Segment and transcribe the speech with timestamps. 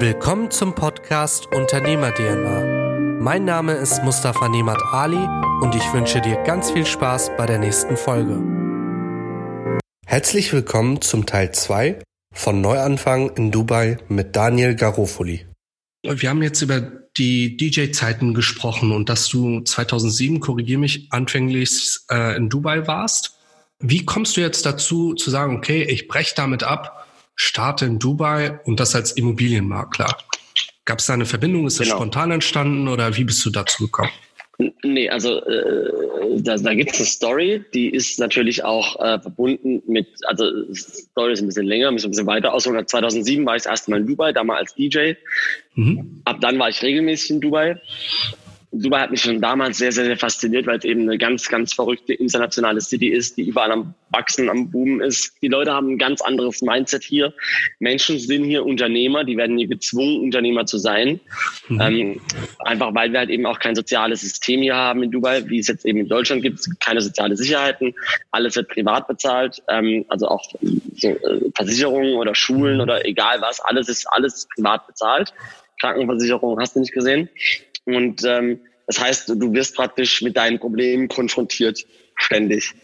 [0.00, 3.20] Willkommen zum Podcast Unternehmer DNA.
[3.20, 5.24] Mein Name ist Mustafa Nemat Ali
[5.62, 8.42] und ich wünsche dir ganz viel Spaß bei der nächsten Folge.
[10.04, 12.00] Herzlich willkommen zum Teil 2
[12.32, 15.46] von Neuanfang in Dubai mit Daniel Garofoli.
[16.02, 16.80] Wir haben jetzt über
[17.16, 23.38] die DJ-Zeiten gesprochen und dass du 2007, korrigier mich, anfänglich äh, in Dubai warst.
[23.78, 27.03] Wie kommst du jetzt dazu zu sagen, okay, ich breche damit ab,
[27.36, 30.16] starte in Dubai und das als Immobilienmakler?
[30.84, 31.66] Gab es da eine Verbindung?
[31.66, 31.98] Ist das genau.
[31.98, 34.10] spontan entstanden oder wie bist du dazu gekommen?
[34.84, 39.82] Nee, also äh, da, da gibt es eine Story, die ist natürlich auch äh, verbunden
[39.86, 42.64] mit, also die Story ist ein bisschen länger, ein bisschen weiter aus.
[42.64, 45.14] 2007 war ich das erste Mal in Dubai, damals als DJ.
[45.74, 46.22] Mhm.
[46.24, 47.80] Ab dann war ich regelmäßig in Dubai
[48.76, 51.72] Dubai hat mich schon damals sehr, sehr, sehr fasziniert, weil es eben eine ganz, ganz
[51.72, 55.34] verrückte internationale City ist, die überall am Wachsen, am Boomen ist.
[55.42, 57.32] Die Leute haben ein ganz anderes Mindset hier.
[57.78, 61.20] Menschen sind hier Unternehmer, die werden hier gezwungen, Unternehmer zu sein.
[61.68, 61.80] Mhm.
[61.80, 62.20] Ähm,
[62.60, 65.68] einfach weil wir halt eben auch kein soziales System hier haben in Dubai, wie es
[65.68, 67.94] jetzt eben in Deutschland gibt keine soziale Sicherheiten.
[68.30, 69.62] Alles wird privat bezahlt.
[69.68, 70.42] Ähm, also auch
[70.96, 73.60] so, äh, Versicherungen oder Schulen oder egal was.
[73.60, 75.32] Alles ist alles privat bezahlt.
[75.80, 77.28] Krankenversicherung hast du nicht gesehen.
[77.84, 81.84] Und ähm, das heißt, du wirst praktisch mit deinen Problemen konfrontiert,
[82.16, 82.74] ständig.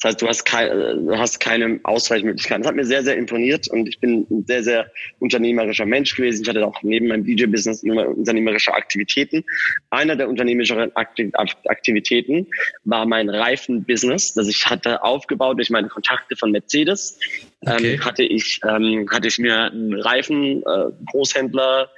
[0.00, 2.62] Das heißt, du hast, kein, du hast keine Ausweichmöglichkeiten.
[2.62, 4.90] Das hat mir sehr, sehr imponiert und ich bin ein sehr, sehr
[5.20, 6.42] unternehmerischer Mensch gewesen.
[6.42, 9.42] Ich hatte auch neben meinem DJ-Business immer unternehmerische Aktivitäten.
[9.88, 12.46] Einer der unternehmerischen Aktivitäten
[12.84, 17.18] war mein Reifen-Business, das ich hatte aufgebaut durch meine Kontakte von Mercedes.
[17.62, 17.94] Okay.
[17.94, 21.88] Ähm, hatte ich ähm, hatte ich mir einen Reifen äh, Großhändler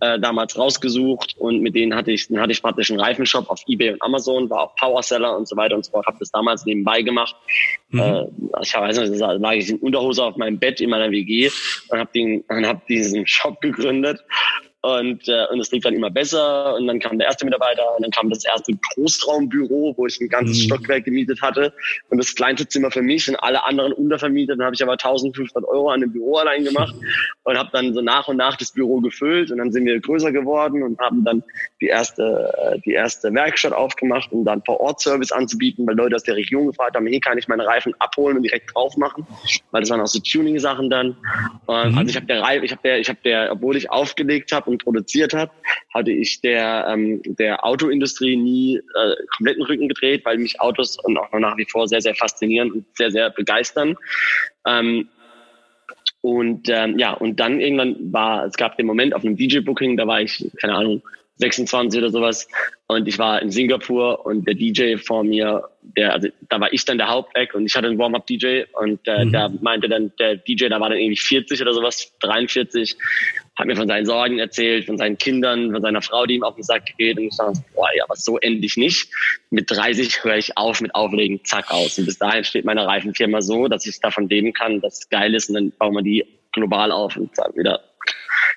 [0.00, 3.60] äh, damals rausgesucht und mit denen hatte ich, dann hatte ich praktisch einen Reifenshop auf
[3.66, 6.64] Ebay und Amazon, war auch Powerseller und so weiter und so fort, habe das damals
[6.64, 7.36] nebenbei gemacht.
[7.90, 8.00] Mhm.
[8.00, 8.26] Äh,
[8.62, 11.50] ich weiß nicht, da lag ich in Unterhose auf meinem Bett in meiner WG
[11.88, 14.20] und habe den, und hab diesen Shop gegründet
[14.82, 16.74] und, äh, und es lief dann immer besser.
[16.74, 20.28] Und dann kam der erste Mitarbeiter und dann kam das erste Großraumbüro, wo ich ein
[20.28, 20.62] ganzes mhm.
[20.62, 21.74] Stockwerk gemietet hatte.
[22.08, 24.58] Und das kleinste Zimmer für mich und alle anderen untervermietet.
[24.58, 26.94] Dann habe ich aber 1500 Euro an dem Büro allein gemacht
[27.44, 29.50] und habe dann so nach und nach das Büro gefüllt.
[29.50, 31.42] Und dann sind wir größer geworden und haben dann
[31.82, 36.16] die erste, äh, die erste Werkstatt aufgemacht, um dann vor Ort Service anzubieten, weil Leute
[36.16, 39.26] aus der Region gefragt haben, hier kann ich meine Reifen abholen und direkt drauf machen.
[39.72, 41.16] Weil das waren auch so Tuning-Sachen dann.
[41.66, 41.98] Und mhm.
[41.98, 44.69] Also ich habe der Reifen, ich habe der, ich habe der, obwohl ich aufgelegt habe,
[44.70, 45.50] und produziert hat,
[45.92, 51.18] hatte ich der, ähm, der Autoindustrie nie äh, kompletten Rücken gedreht, weil mich Autos und
[51.18, 53.96] auch nach wie vor sehr, sehr faszinieren und sehr, sehr begeistern.
[54.66, 55.08] Ähm,
[56.22, 60.06] und ähm, ja, und dann irgendwann war, es gab den Moment auf einem DJ-Booking, da
[60.06, 61.02] war ich, keine Ahnung,
[61.40, 62.48] 26 oder sowas.
[62.86, 66.84] Und ich war in Singapur und der DJ vor mir, der, also da war ich
[66.84, 69.32] dann der Hauptact und ich hatte einen Warm-Up-DJ und äh, mhm.
[69.32, 72.96] der meinte dann, der DJ, da war dann irgendwie 40 oder sowas, 43,
[73.56, 76.54] hat mir von seinen Sorgen erzählt, von seinen Kindern, von seiner Frau, die ihm auf
[76.54, 77.18] den Sack geht.
[77.18, 79.12] Und ich dachte, boah, ja, was so endlich nicht.
[79.50, 81.98] Mit 30 höre ich auf mit Auflegen, zack, aus.
[81.98, 85.34] Und bis dahin steht meine Reifenfirma so, dass ich davon leben kann, dass es geil
[85.34, 87.80] ist und dann bauen wir die global auf und dann wieder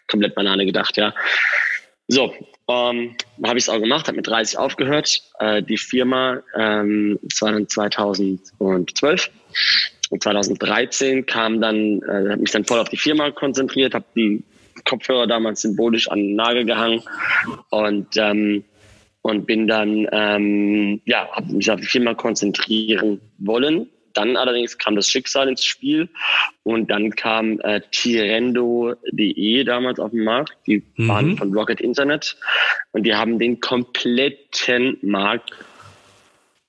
[0.08, 1.14] komplett Banane gedacht, ja.
[2.08, 2.34] So,
[2.68, 5.22] ähm, habe ich es auch gemacht, habe mit 30 aufgehört.
[5.40, 9.30] Äh, die Firma, ähm, das war dann 2012.
[10.10, 14.44] Und 2013 kam dann, äh, habe mich dann voll auf die Firma konzentriert, habe die
[14.86, 17.02] Kopfhörer damals symbolisch an den Nagel gehangen
[17.70, 18.64] und ähm,
[19.22, 23.90] und bin dann ähm, ja habe mich auf die Firma konzentrieren wollen.
[24.14, 26.10] Dann allerdings kam das Schicksal ins Spiel
[26.64, 30.56] und dann kam äh, Tirendo.de damals auf den Markt.
[30.68, 31.08] Die mhm.
[31.08, 32.38] waren von Rocket Internet
[32.92, 35.52] und die haben den kompletten Markt.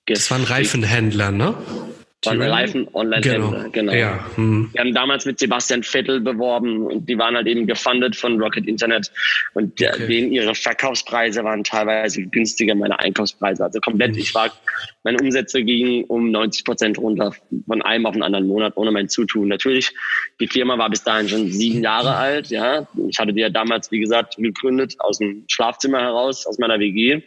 [0.07, 1.55] Das waren Reifenhändler, ne?
[2.25, 3.71] Von Reifen Online-Händler, genau.
[3.71, 3.93] genau.
[3.93, 4.27] Ja.
[4.37, 4.71] Hm.
[4.73, 8.67] Wir haben damals mit Sebastian Vettel beworben und die waren halt eben gefundet von Rocket
[8.67, 9.11] Internet
[9.55, 10.07] und okay.
[10.07, 13.65] denen ihre Verkaufspreise waren teilweise günstiger meine Einkaufspreise.
[13.65, 14.19] Also komplett, hm.
[14.19, 14.51] ich war,
[15.03, 17.33] meine Umsätze gingen um 90 Prozent runter
[17.67, 19.49] von einem auf den anderen Monat ohne mein Zutun.
[19.49, 19.93] Natürlich,
[20.41, 22.87] die Firma war bis dahin schon sieben Jahre alt, ja.
[23.09, 27.23] Ich hatte die ja damals, wie gesagt, gegründet aus dem Schlafzimmer heraus, aus meiner WG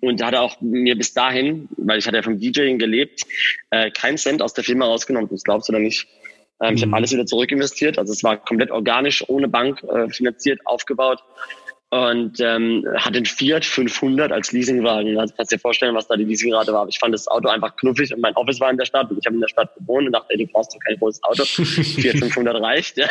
[0.00, 3.22] und hatte auch mir bis dahin, weil ich hatte ja vom DJing gelebt,
[3.70, 5.28] äh, keinen Cent aus der Firma rausgenommen.
[5.30, 6.06] Das glaubst du oder nicht?
[6.60, 6.76] Ähm, mhm.
[6.76, 7.98] Ich habe alles wieder zurückinvestiert.
[7.98, 11.22] Also es war komplett organisch, ohne Bank äh, finanziert, aufgebaut
[11.90, 15.18] und ähm, hatte einen Fiat 500 als Leasingwagen.
[15.18, 16.88] Also kannst dir vorstellen, was da die Leasingrate war.
[16.88, 19.26] Ich fand das Auto einfach knuffig und mein Office war in der Stadt und ich
[19.26, 21.44] habe in der Stadt gewohnt und dachte, ey, du brauchst doch kein großes Auto.
[21.44, 22.96] Fiat 500 reicht.
[22.96, 23.08] Ja.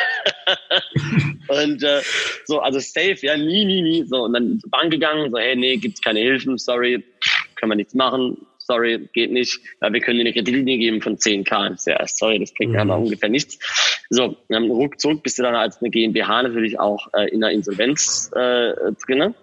[1.64, 2.02] und äh,
[2.46, 4.04] so, also safe, ja, nie, nie, nie.
[4.04, 7.02] So und dann zur Bank gegangen, so, hey, nee, gibt's keine Hilfen, sorry,
[7.56, 8.38] können wir nichts machen.
[8.66, 11.90] Sorry, geht nicht, wir können dir eine Kreditlinie geben von 10k.
[11.90, 12.90] Ja, sorry, das bringt mhm.
[12.90, 13.60] ja ungefähr nichts.
[14.10, 18.32] So, dann ruckzuck bist du dann als eine GmbH natürlich auch äh, in der Insolvenz
[18.36, 18.74] äh,
[19.06, 19.34] drinne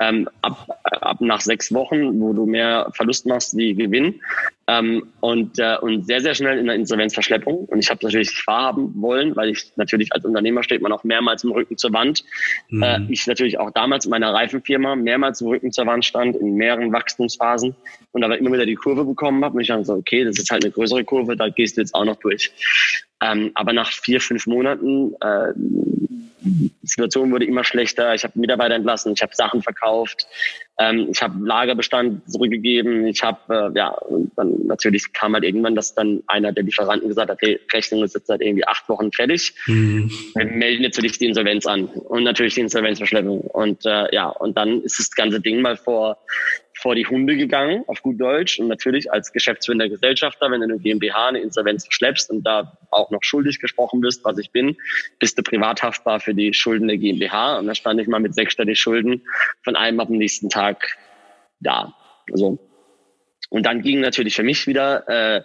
[0.00, 4.20] ähm, ab, ab nach sechs Wochen, wo du mehr Verlust machst wie Gewinn
[4.68, 7.66] ähm, und, äh, und sehr, sehr schnell in der Insolvenzverschleppung.
[7.66, 11.44] Und ich habe natürlich wahrhaben wollen, weil ich natürlich als Unternehmer steht man auch mehrmals
[11.44, 12.24] im Rücken zur Wand.
[12.70, 12.82] Mhm.
[12.82, 16.54] Äh, ich natürlich auch damals in meiner Reifenfirma mehrmals im Rücken zur Wand stand, in
[16.54, 17.76] mehreren Wachstumsphasen
[18.12, 19.54] und aber immer wieder die Kurve bekommen habe.
[19.54, 21.94] Und ich dachte so, okay, das ist halt eine größere Kurve, da gehst du jetzt
[21.94, 22.50] auch noch durch.
[23.22, 25.52] Ähm, aber nach vier, fünf Monaten äh,
[26.82, 28.14] Situation wurde immer schlechter.
[28.14, 30.26] Ich habe Mitarbeiter entlassen, ich habe Sachen verkauft,
[30.78, 33.06] ähm, ich habe Lagerbestand zurückgegeben.
[33.06, 33.96] Ich habe, äh, ja,
[34.36, 38.14] dann natürlich kam halt irgendwann, dass dann einer der Lieferanten gesagt hat, hey, Rechnung ist
[38.14, 39.54] jetzt seit irgendwie acht Wochen fertig.
[39.66, 40.10] Mhm.
[40.34, 43.40] Wir melden jetzt für dich die Insolvenz an und natürlich die Insolvenzverschleppung.
[43.40, 46.18] Und äh, ja, und dann ist das ganze Ding mal vor
[46.86, 48.60] vor die Hunde gegangen, auf gut Deutsch.
[48.60, 53.10] Und natürlich als geschäftsführender Gesellschafter, wenn du eine GmbH eine Insolvenz verschleppst und da auch
[53.10, 54.76] noch schuldig gesprochen bist, was ich bin,
[55.18, 57.58] bist du privat haftbar für die Schulden der GmbH.
[57.58, 59.22] Und da stand ich mal mit sechsstellig Schulden
[59.64, 60.96] von einem ab dem nächsten Tag
[61.58, 61.92] da.
[62.32, 62.56] Also,
[63.50, 65.42] und dann ging natürlich für mich wieder äh,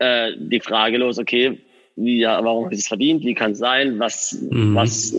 [0.00, 1.60] äh, die Frage los, okay,
[1.96, 3.24] wie, ja, warum habe ich es verdient?
[3.24, 3.98] Wie kann es sein?
[3.98, 4.74] Was, mhm.
[4.74, 5.14] was,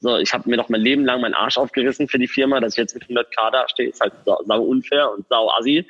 [0.00, 2.74] so, ich habe mir doch mein Leben lang meinen Arsch aufgerissen für die Firma, dass
[2.74, 5.86] ich jetzt mit 100 K da stehe, ist halt sau, sau unfair und sau assi.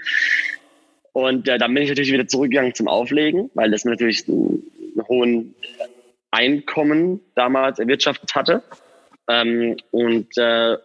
[1.13, 4.63] Und äh, dann bin ich natürlich wieder zurückgegangen zum Auflegen, weil das natürlich einen,
[4.95, 5.55] einen hohen
[6.31, 8.63] Einkommen damals erwirtschaftet hatte.
[9.29, 10.77] Ähm, und, äh,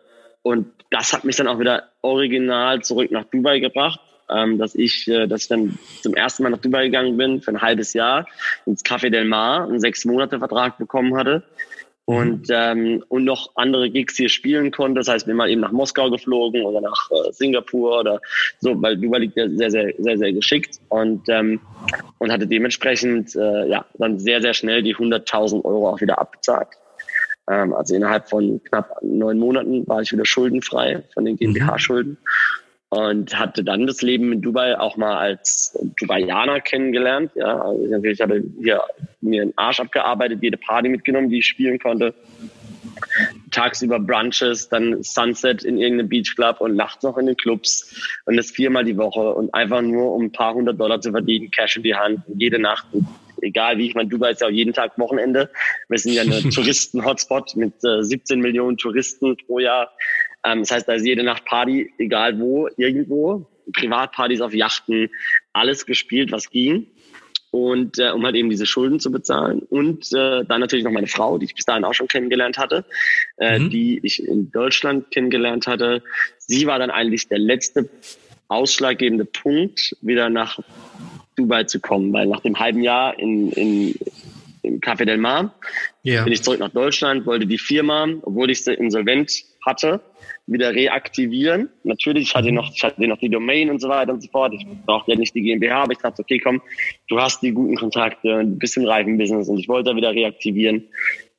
[0.43, 3.99] und das hat mich dann auch wieder original zurück nach Dubai gebracht
[4.31, 7.51] ähm, dass ich, äh, dass ich dann zum ersten Mal nach Dubai gegangen bin für
[7.51, 8.27] ein halbes Jahr
[8.65, 11.43] ins Café Del Mar, einen sechs Monate Vertrag bekommen hatte
[12.05, 14.99] und ähm, und noch andere Gigs hier spielen konnte.
[14.99, 18.19] Das heißt, bin mal eben nach Moskau geflogen oder nach äh, Singapur oder
[18.59, 21.61] so, weil Dubai liegt ja sehr sehr sehr sehr geschickt und ähm,
[22.17, 26.69] und hatte dementsprechend äh, ja dann sehr sehr schnell die 100.000 Euro auch wieder abbezahlt.
[27.49, 32.13] Ähm, also innerhalb von knapp neun Monaten war ich wieder schuldenfrei von den GmbH-Schulden.
[32.13, 32.27] Mhm
[32.91, 37.31] und hatte dann das Leben in Dubai auch mal als Dubaianer kennengelernt.
[37.35, 38.81] Ja, also ich natürlich habe hier
[39.21, 42.13] mir einen Arsch abgearbeitet, jede Party mitgenommen, die ich spielen konnte.
[43.49, 47.95] Tagsüber Brunches, dann Sunset in irgendeinem Beachclub und nachts noch in den Clubs
[48.25, 51.49] und das viermal die Woche und einfach nur um ein paar hundert Dollar zu verdienen,
[51.49, 52.87] Cash in die Hand, jede Nacht.
[53.41, 55.49] egal wie, ich meine, Dubai ist ja auch jeden Tag Wochenende.
[55.87, 59.91] Wir sind ja eine Touristen-Hotspot mit äh, 17 Millionen Touristen pro Jahr.
[60.43, 63.47] Ähm, das heißt, da ist jede Nacht Party, egal wo, irgendwo.
[63.73, 65.09] Privatpartys auf Yachten,
[65.53, 66.87] alles gespielt, was ging.
[67.51, 69.59] Und äh, um halt eben diese Schulden zu bezahlen.
[69.59, 72.85] Und äh, dann natürlich noch meine Frau, die ich bis dahin auch schon kennengelernt hatte,
[73.37, 73.69] äh, mhm.
[73.69, 76.01] die ich in Deutschland kennengelernt hatte.
[76.37, 77.89] Sie war dann eigentlich der letzte
[78.47, 80.59] ausschlaggebende Punkt, wieder nach
[81.35, 83.95] Dubai zu kommen, weil nach dem halben Jahr in, in,
[84.63, 85.53] im Café Del Mar
[86.05, 86.23] yeah.
[86.23, 90.01] bin ich zurück nach Deutschland, wollte die Firma, obwohl ich sie insolvent hatte,
[90.51, 91.69] wieder reaktivieren.
[91.83, 94.53] Natürlich hatte ich noch, ich hatte noch die Domain und so weiter und so fort.
[94.53, 96.61] Ich brauchte ja nicht die GmbH, aber ich dachte, okay, komm,
[97.07, 100.87] du hast die guten Kontakte, ein bisschen Reifenbusiness und ich wollte wieder reaktivieren.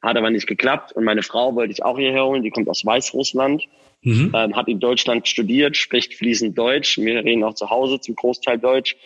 [0.00, 2.84] Hat aber nicht geklappt und meine Frau wollte ich auch hierher holen, die kommt aus
[2.84, 3.64] Weißrussland.
[4.04, 4.32] Mhm.
[4.34, 6.98] Ähm, hat in Deutschland studiert, spricht fließend Deutsch.
[6.98, 8.96] Wir reden auch zu Hause zum Großteil Deutsch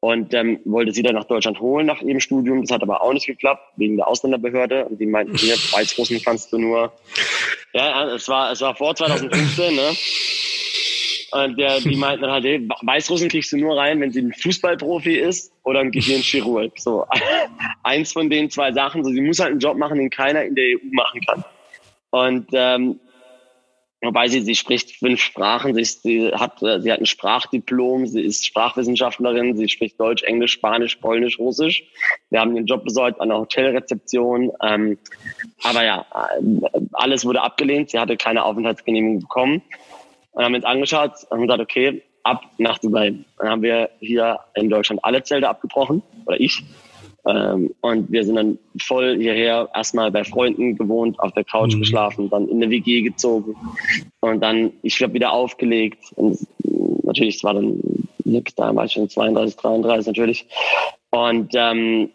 [0.00, 2.62] und ähm, wollte sie dann nach Deutschland holen nach ihrem Studium.
[2.62, 4.86] Das hat aber auch nicht geklappt, wegen der Ausländerbehörde.
[4.86, 6.92] Und die meinten, hier, Weißrussen kannst du nur.
[7.74, 9.92] Ja, es war, es war vor 2015, ne?
[11.32, 14.32] Und der, die meinten dann halt, hey, Weißrussen kriegst du nur rein, wenn sie ein
[14.32, 16.72] Fußballprofi ist oder ein Gehirnchirurg.
[16.76, 17.06] So,
[17.84, 19.04] eins von den zwei Sachen.
[19.04, 21.44] So, sie muss halt einen Job machen, den keiner in der EU machen kann.
[22.10, 22.98] Und ähm,
[24.02, 28.46] Wobei sie, sie spricht fünf Sprachen, sie, sie, hat, sie hat ein Sprachdiplom, sie ist
[28.46, 31.84] Sprachwissenschaftlerin, sie spricht Deutsch, Englisch, Spanisch, Polnisch, Russisch.
[32.30, 34.52] Wir haben ihren Job besorgt an der Hotelrezeption.
[34.62, 34.96] Ähm,
[35.62, 36.06] aber ja,
[36.92, 39.62] alles wurde abgelehnt, sie hatte keine Aufenthaltsgenehmigung bekommen.
[40.32, 43.14] Und haben uns angeschaut und gesagt, okay, ab nach Dubai.
[43.38, 46.62] Dann haben wir hier in Deutschland alle Zelte abgebrochen, oder ich.
[47.30, 51.80] Ähm, und wir sind dann voll hierher erstmal bei Freunden gewohnt, auf der Couch mhm.
[51.80, 53.54] geschlafen, dann in eine WG gezogen
[54.20, 56.12] und dann, ich glaube, wieder aufgelegt.
[56.16, 56.38] Und
[57.04, 57.80] natürlich, es war dann,
[58.56, 60.46] da war ich schon 32, 33 natürlich.
[61.10, 62.10] Und ähm,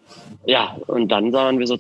[0.46, 1.78] ja, und dann waren wir so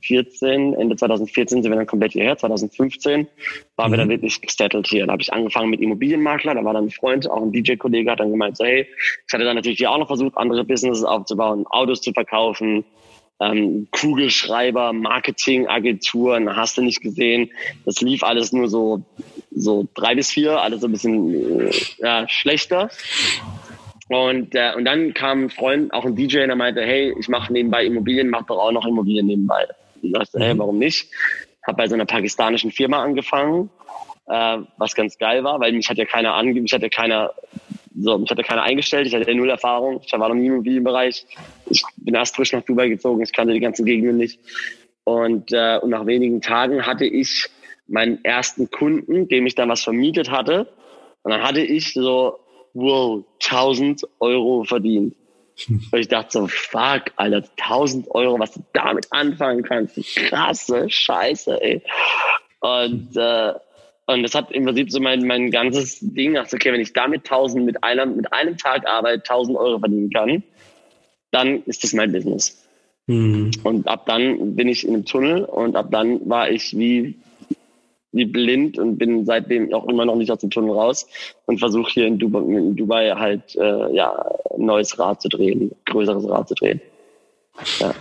[0.00, 3.28] 2014, Ende 2014 sind wir dann komplett hierher, 2015
[3.76, 3.92] waren mhm.
[3.92, 5.06] wir dann wirklich gesettelt hier.
[5.06, 8.20] Da habe ich angefangen mit Immobilienmakler, da war dann ein Freund, auch ein DJ-Kollege, hat
[8.20, 8.86] dann gemeint, so hey,
[9.26, 12.84] ich hatte dann natürlich hier auch noch versucht, andere Businesses aufzubauen, Autos zu verkaufen,
[13.40, 17.50] ähm, Kugelschreiber, Marketingagenturen, hast du nicht gesehen.
[17.86, 19.02] Das lief alles nur so,
[19.50, 22.90] so drei bis vier, alles so ein bisschen äh, ja, schlechter.
[24.08, 27.52] Und, äh, und dann kam ein Freund, auch ein DJ, der meinte, hey, ich mache
[27.52, 29.66] nebenbei Immobilien, mach doch auch noch Immobilien nebenbei.
[30.02, 30.42] Und dachte, mhm.
[30.42, 31.10] hey, warum nicht?
[31.66, 33.70] Habe bei so einer pakistanischen Firma angefangen,
[34.26, 37.34] äh, was ganz geil war, weil mich hat ja keiner ange mich hat ja keiner
[37.98, 40.54] so, mich hat ja keiner eingestellt, ich hatte null Erfahrung, ich war noch nie im
[40.54, 41.26] Immobilienbereich.
[41.68, 44.40] Ich bin erst frisch nach Dubai gezogen, ich kannte die ganzen Gegenden nicht.
[45.04, 47.48] Und, äh, und nach wenigen Tagen hatte ich
[47.88, 50.72] meinen ersten Kunden, dem ich dann was vermietet hatte.
[51.22, 52.38] Und dann hatte ich so,
[52.74, 55.14] wow, 1000 Euro verdient.
[55.68, 59.96] Und ich dachte so, fuck, Alter, 1000 Euro, was du damit anfangen kannst.
[60.16, 61.82] Krasse Scheiße, ey.
[62.60, 63.52] Und, äh,
[64.06, 67.30] und das hat im Prinzip so mein, mein ganzes Ding, dachte, okay, wenn ich damit
[67.30, 70.42] 1000 mit einem, mit einem Tag Arbeit 1000 Euro verdienen kann,
[71.30, 72.66] dann ist das mein Business.
[73.06, 73.50] Mhm.
[73.62, 77.16] Und ab dann bin ich in einem Tunnel und ab dann war ich wie
[78.12, 81.06] wie blind und bin seitdem auch immer noch nicht aus dem Tunnel raus
[81.46, 84.12] und versuche hier in Dubai, in Dubai halt äh, ja
[84.56, 86.80] ein neues Rad zu drehen, größeres Rad zu drehen.
[87.78, 87.94] Ja.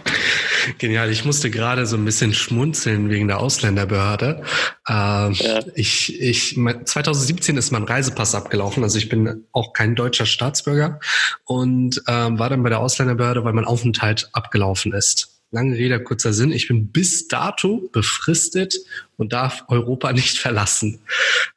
[0.77, 1.09] Genial.
[1.11, 4.43] Ich musste gerade so ein bisschen schmunzeln wegen der Ausländerbehörde.
[4.87, 5.59] Ähm, ja.
[5.75, 8.83] Ich, ich, 2017 ist mein Reisepass abgelaufen.
[8.83, 10.99] Also ich bin auch kein deutscher Staatsbürger
[11.45, 16.34] und ähm, war dann bei der Ausländerbehörde, weil mein Aufenthalt abgelaufen ist lange Rede, kurzer
[16.34, 18.75] Sinn, ich bin bis dato befristet
[19.18, 21.00] und darf Europa nicht verlassen,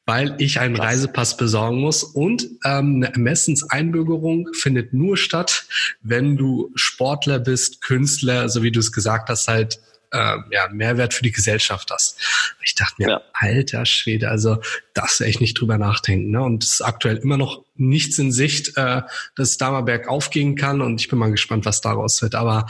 [0.07, 0.87] weil ich einen Krass.
[0.87, 2.03] Reisepass besorgen muss.
[2.03, 5.67] Und ähm, eine Ermessenseinbürgerung findet nur statt,
[6.03, 9.81] wenn du Sportler bist, Künstler, so wie du es gesagt hast, halt
[10.13, 12.19] äh, ja, Mehrwert für die Gesellschaft hast.
[12.63, 13.23] Ich dachte mir, ja.
[13.33, 14.59] alter Schwede, also
[14.95, 16.31] das echt nicht drüber nachdenken.
[16.31, 16.43] Ne?
[16.43, 19.03] Und es ist aktuell immer noch nichts in Sicht, äh,
[19.37, 20.83] dass es da mal bergauf gehen kann.
[20.83, 22.35] Und ich bin mal gespannt, was daraus wird.
[22.35, 22.67] Aber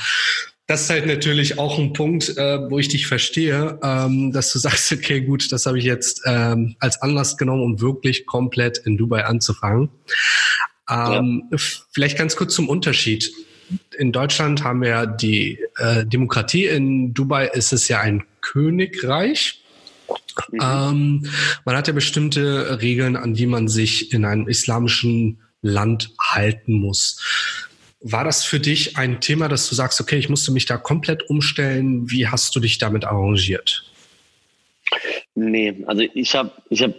[0.73, 4.59] das ist halt natürlich auch ein Punkt, äh, wo ich dich verstehe, ähm, dass du
[4.59, 8.97] sagst, okay, gut, das habe ich jetzt ähm, als Anlass genommen, um wirklich komplett in
[8.97, 9.91] Dubai anzufangen.
[10.89, 11.59] Ähm, ja.
[11.93, 13.31] Vielleicht ganz kurz zum Unterschied.
[13.97, 16.67] In Deutschland haben wir ja die äh, Demokratie.
[16.67, 19.63] In Dubai ist es ja ein Königreich.
[20.51, 20.59] Mhm.
[20.61, 21.27] Ähm,
[21.67, 27.21] man hat ja bestimmte Regeln, an die man sich in einem islamischen Land halten muss.
[28.03, 31.29] War das für dich ein Thema, dass du sagst, okay, ich musste mich da komplett
[31.29, 32.11] umstellen?
[32.11, 33.85] Wie hast du dich damit arrangiert?
[35.35, 36.95] Nee, also ich habe ich hab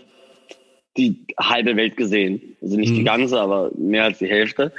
[0.98, 2.56] die halbe Welt gesehen.
[2.62, 2.96] Also nicht mhm.
[2.96, 4.72] die ganze, aber mehr als die Hälfte.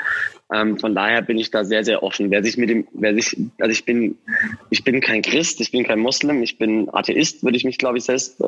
[0.52, 2.30] Ähm, von daher bin ich da sehr, sehr offen.
[2.30, 4.16] Wer sich mit dem, wer sich, also ich bin,
[4.70, 7.98] ich bin kein Christ, ich bin kein Muslim, ich bin Atheist, würde ich mich, glaube
[7.98, 8.44] ich, selbst äh,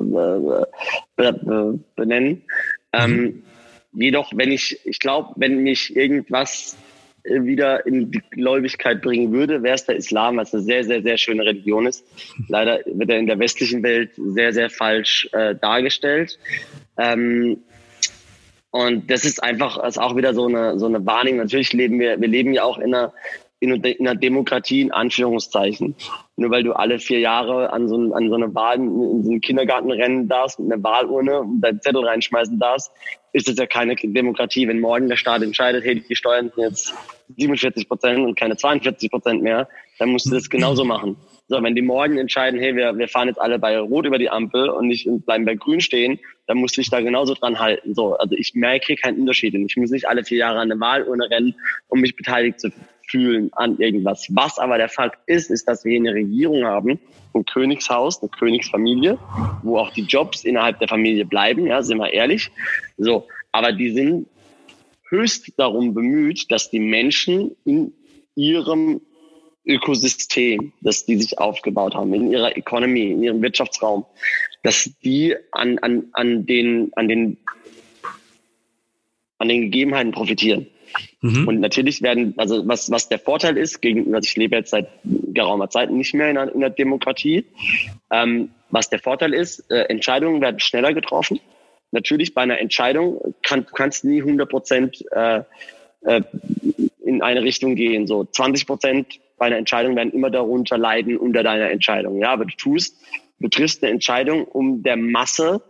[1.97, 2.43] benennen.
[2.93, 3.43] Ähm, mhm.
[3.95, 6.77] Jedoch, wenn ich, ich glaube, wenn mich irgendwas
[7.29, 11.19] wieder in die Gläubigkeit bringen würde, wäre es der Islam, was eine sehr, sehr, sehr
[11.19, 12.05] schöne Religion ist.
[12.49, 16.39] Leider wird er in der westlichen Welt sehr, sehr falsch äh, dargestellt.
[16.99, 17.59] Ähm,
[18.71, 21.41] und das ist einfach ist auch wieder so eine, so eine Wahrnehmung.
[21.41, 23.13] Natürlich leben wir, wir leben ja auch in einer,
[23.61, 25.95] in einer Demokratie in Anführungszeichen.
[26.37, 29.41] Nur weil du alle vier Jahre an so, an so eine Wahl, in so einen
[29.41, 32.93] Kindergarten rennen darfst mit einer Wahlurne und deinen Zettel reinschmeißen darfst,
[33.37, 34.67] ist es ja keine Demokratie.
[34.67, 36.95] Wenn morgen der Staat entscheidet, hey, die Steuern sind jetzt
[37.37, 41.17] 47 Prozent und keine 42 Prozent mehr, dann musst du das genauso machen.
[41.47, 44.31] So, wenn die morgen entscheiden, hey, wir, wir fahren jetzt alle bei Rot über die
[44.31, 47.95] Ampel und nicht bleiben bei Grün stehen, dann musst du dich da genauso dran halten.
[47.95, 49.55] So, also ich merke keinen Unterschied.
[49.55, 51.57] Ich muss nicht alle vier Jahre an eine Wahlurne rennen,
[51.89, 52.71] um mich beteiligt zu
[53.09, 54.27] fühlen an irgendwas.
[54.31, 57.01] Was aber der Fakt ist, ist, dass wir hier eine Regierung haben,
[57.35, 59.19] ein Königshaus, eine Königsfamilie,
[59.63, 62.51] wo auch die Jobs innerhalb der Familie bleiben, ja, sind wir ehrlich.
[62.97, 64.27] So, aber die sind
[65.09, 67.93] höchst darum bemüht, dass die Menschen in
[68.35, 69.01] ihrem
[69.67, 74.07] Ökosystem, das die sich aufgebaut haben, in ihrer Economy, in ihrem Wirtschaftsraum,
[74.63, 77.39] dass die an, an, an den, an den,
[79.39, 80.67] an den Gegebenheiten profitieren.
[81.21, 81.49] Mhm.
[81.49, 84.89] Und natürlich werden, also was, was der Vorteil ist, gegenüber, also ich lebe jetzt seit
[85.05, 87.47] geraumer Zeit nicht mehr in einer, in einer Demokratie,
[88.11, 91.41] ähm, was der Vorteil ist, äh, Entscheidungen werden schneller getroffen.
[91.93, 95.43] Natürlich bei einer Entscheidung kann, du kannst nie 100 Prozent äh,
[96.03, 96.23] äh,
[97.05, 98.07] in eine Richtung gehen.
[98.07, 102.19] So 20 Prozent bei einer Entscheidung werden immer darunter leiden unter deiner Entscheidung.
[102.21, 102.97] Ja, aber du tust,
[103.39, 105.63] du triffst eine Entscheidung, um der Masse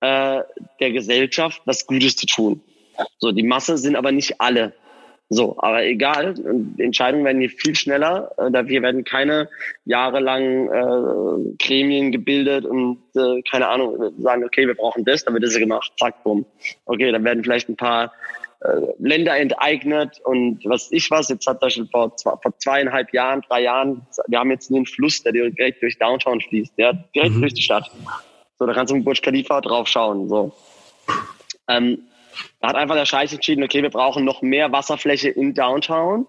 [0.00, 0.40] äh,
[0.80, 2.62] der Gesellschaft was Gutes zu tun.
[3.18, 4.72] So, die Masse sind aber nicht alle.
[5.32, 6.34] So, aber egal,
[6.78, 8.32] Entscheidungen werden hier viel schneller.
[8.36, 9.48] Äh, Dafür werden keine
[9.84, 15.44] jahrelang äh, Gremien gebildet und äh, keine Ahnung, sagen, okay, wir brauchen das, dann wird
[15.44, 16.44] das gemacht, zack, bumm.
[16.84, 18.12] Okay, dann werden vielleicht ein paar
[18.62, 23.40] äh, Länder enteignet und was ich was, jetzt hat das schon vor, vor zweieinhalb Jahren,
[23.48, 27.42] drei Jahren, wir haben jetzt einen Fluss, der direkt durch Downtown fließt, der direkt mhm.
[27.42, 27.88] durch die Stadt.
[28.58, 30.28] So, da kannst du mit Burj Khalifa drauf schauen.
[30.28, 30.52] So.
[31.68, 32.00] Ähm,
[32.60, 36.26] Da hat einfach der Scheich entschieden, okay, wir brauchen noch mehr Wasserfläche in Downtown.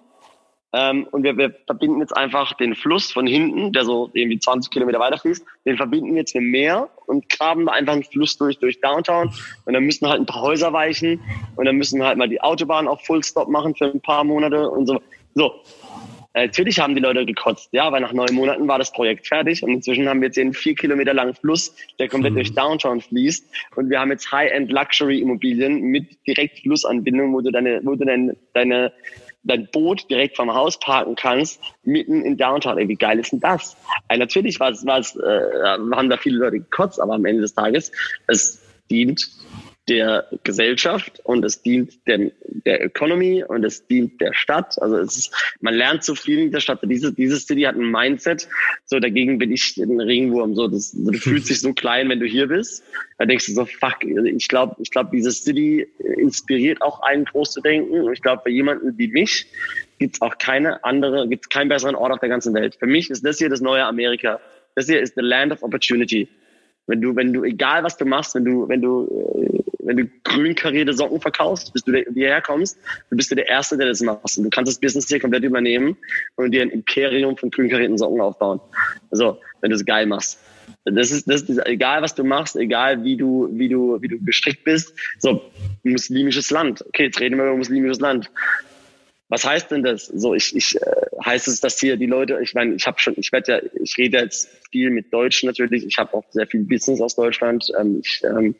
[0.74, 4.72] Ähm, und wir, wir verbinden jetzt einfach den Fluss von hinten, der so irgendwie 20
[4.72, 8.04] Kilometer weiter fließt, den verbinden wir jetzt mit dem Meer und graben da einfach einen
[8.04, 9.34] Fluss durch, durch Downtown.
[9.66, 11.20] Und dann müssen halt ein paar Häuser weichen
[11.58, 14.88] und dann müssen halt mal die Autobahn auf Fullstop machen für ein paar Monate und
[14.88, 15.02] so.
[15.34, 15.62] So,
[16.34, 19.72] natürlich haben die Leute gekotzt, ja, weil nach neun Monaten war das Projekt fertig und
[19.72, 22.38] inzwischen haben wir jetzt einen vier Kilometer langen Fluss, der komplett mhm.
[22.38, 23.46] durch Downtown fließt
[23.76, 28.06] und wir haben jetzt High-End Luxury Immobilien mit direkt Flussanbindung, wo du deine, wo du
[28.06, 28.92] deine, deine
[29.44, 32.78] dein Boot direkt vom Haus parken kannst, mitten in Downtown.
[32.78, 33.76] Ey, wie geil ist denn das?
[34.08, 37.42] Ey, natürlich war es, war es, äh, haben da viele Leute gekotzt, aber am Ende
[37.42, 37.92] des Tages,
[38.28, 39.28] es dient
[39.90, 44.80] der Gesellschaft und es dient der, der Economy und es dient der Stadt.
[44.82, 46.80] Also es ist, man lernt so viel in der Stadt.
[46.84, 48.48] Diese, diese City hat ein Mindset.
[48.86, 50.56] So dagegen bin ich ein Regenwurm.
[50.56, 52.84] So, das, du fühlst dich so klein, wenn du hier bist.
[53.18, 57.52] Da denkst du so, fuck, ich glaube, ich glaube, diese City inspiriert auch einen groß
[57.52, 58.02] zu denken.
[58.02, 59.48] Und ich glaube, bei jemanden wie mich
[59.98, 62.76] gibt es auch keine andere, gibt es keinen besseren Ort auf der ganzen Welt.
[62.76, 64.40] Für mich ist das hier das neue Amerika.
[64.76, 66.30] Das hier ist the land of opportunity.
[66.92, 70.10] Wenn du, wenn du, egal was du machst, wenn du, wenn du, äh, wenn du
[70.26, 72.78] grün karierte Socken verkaufst, bis du hierher kommst,
[73.10, 74.38] dann bist du der Erste, der das macht.
[74.38, 75.96] Und du kannst das Business hier komplett übernehmen
[76.36, 78.60] und dir ein Imperium von grün karierten Socken aufbauen.
[79.10, 80.38] Also, wenn du es geil machst.
[80.84, 84.22] Das ist, das ist egal, was du machst, egal wie du, wie du, wie du
[84.22, 84.94] gestrickt bist.
[85.20, 85.42] So,
[85.84, 86.84] muslimisches Land.
[86.88, 88.30] Okay, jetzt reden wir über muslimisches Land
[89.32, 90.08] was heißt denn das?
[90.08, 90.92] So, ich, ich äh,
[91.26, 93.98] heißt es, dass hier die Leute, ich meine, ich habe schon, ich werde ja, ich
[93.98, 97.72] rede jetzt viel mit Deutschen natürlich, ich habe auch sehr viel Business aus Deutschland.
[97.80, 98.56] Ähm, ich ähm,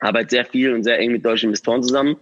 [0.00, 2.16] arbeite sehr viel und sehr eng mit deutschen Investoren zusammen.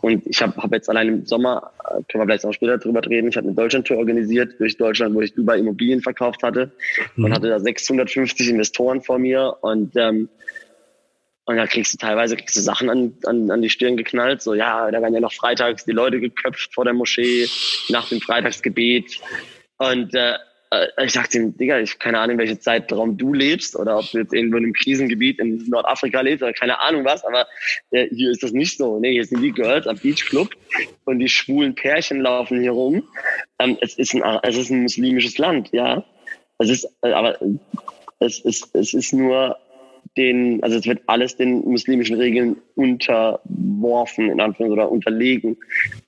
[0.00, 3.00] Und ich habe hab jetzt allein im Sommer, äh, können wir vielleicht auch später drüber
[3.08, 6.72] reden, ich habe eine Deutschland-Tour organisiert durch Deutschland, wo ich Dubai Immobilien verkauft hatte
[7.14, 7.26] mhm.
[7.26, 10.28] und hatte da 650 Investoren vor mir und ähm,
[11.44, 14.42] und da kriegst du teilweise kriegst du Sachen an, an, an die Stirn geknallt.
[14.42, 17.48] So, ja, da werden ja noch freitags die Leute geköpft vor der Moschee
[17.88, 19.20] nach dem Freitagsgebet.
[19.78, 20.34] Und äh,
[20.70, 24.18] äh ich sagte ihm, Digga, ich keine Ahnung, welche Zeitraum du lebst oder ob du
[24.18, 27.48] jetzt irgendwo in einem Krisengebiet in Nordafrika lebst oder keine Ahnung was, aber
[27.90, 29.00] äh, hier ist das nicht so.
[29.00, 30.50] Nee, hier sind die Girls am Beach Club
[31.06, 33.02] und die schwulen Pärchen laufen hier rum.
[33.58, 36.04] Ähm, es, ist ein, es ist ein muslimisches Land, ja.
[36.58, 37.36] Es ist, äh, aber
[38.20, 39.58] es ist, es ist nur
[40.16, 45.56] den, also es wird alles den muslimischen Regeln unterworfen, in Anführungszeichen, oder unterlegen.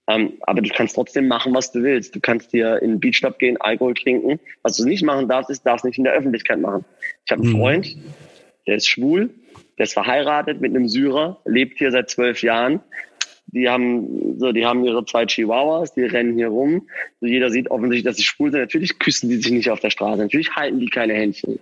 [0.08, 2.14] Ähm, aber du kannst trotzdem machen, was du willst.
[2.14, 4.38] Du kannst dir in den Beachclub gehen, Alkohol trinken.
[4.62, 6.84] Was du nicht machen darfst, ist, darfst nicht in der Öffentlichkeit machen.
[7.24, 7.56] Ich habe einen mhm.
[7.56, 7.96] Freund,
[8.66, 9.30] der ist schwul,
[9.78, 12.80] der ist verheiratet mit einem Syrer, lebt hier seit zwölf Jahren.
[13.46, 16.88] Die haben, so, die haben ihre zwei Chihuahuas, die rennen hier rum.
[17.20, 18.60] So, jeder sieht offensichtlich, dass sie schwul sind.
[18.60, 20.20] Natürlich küssen die sich nicht auf der Straße.
[20.20, 21.58] Natürlich halten die keine Händchen.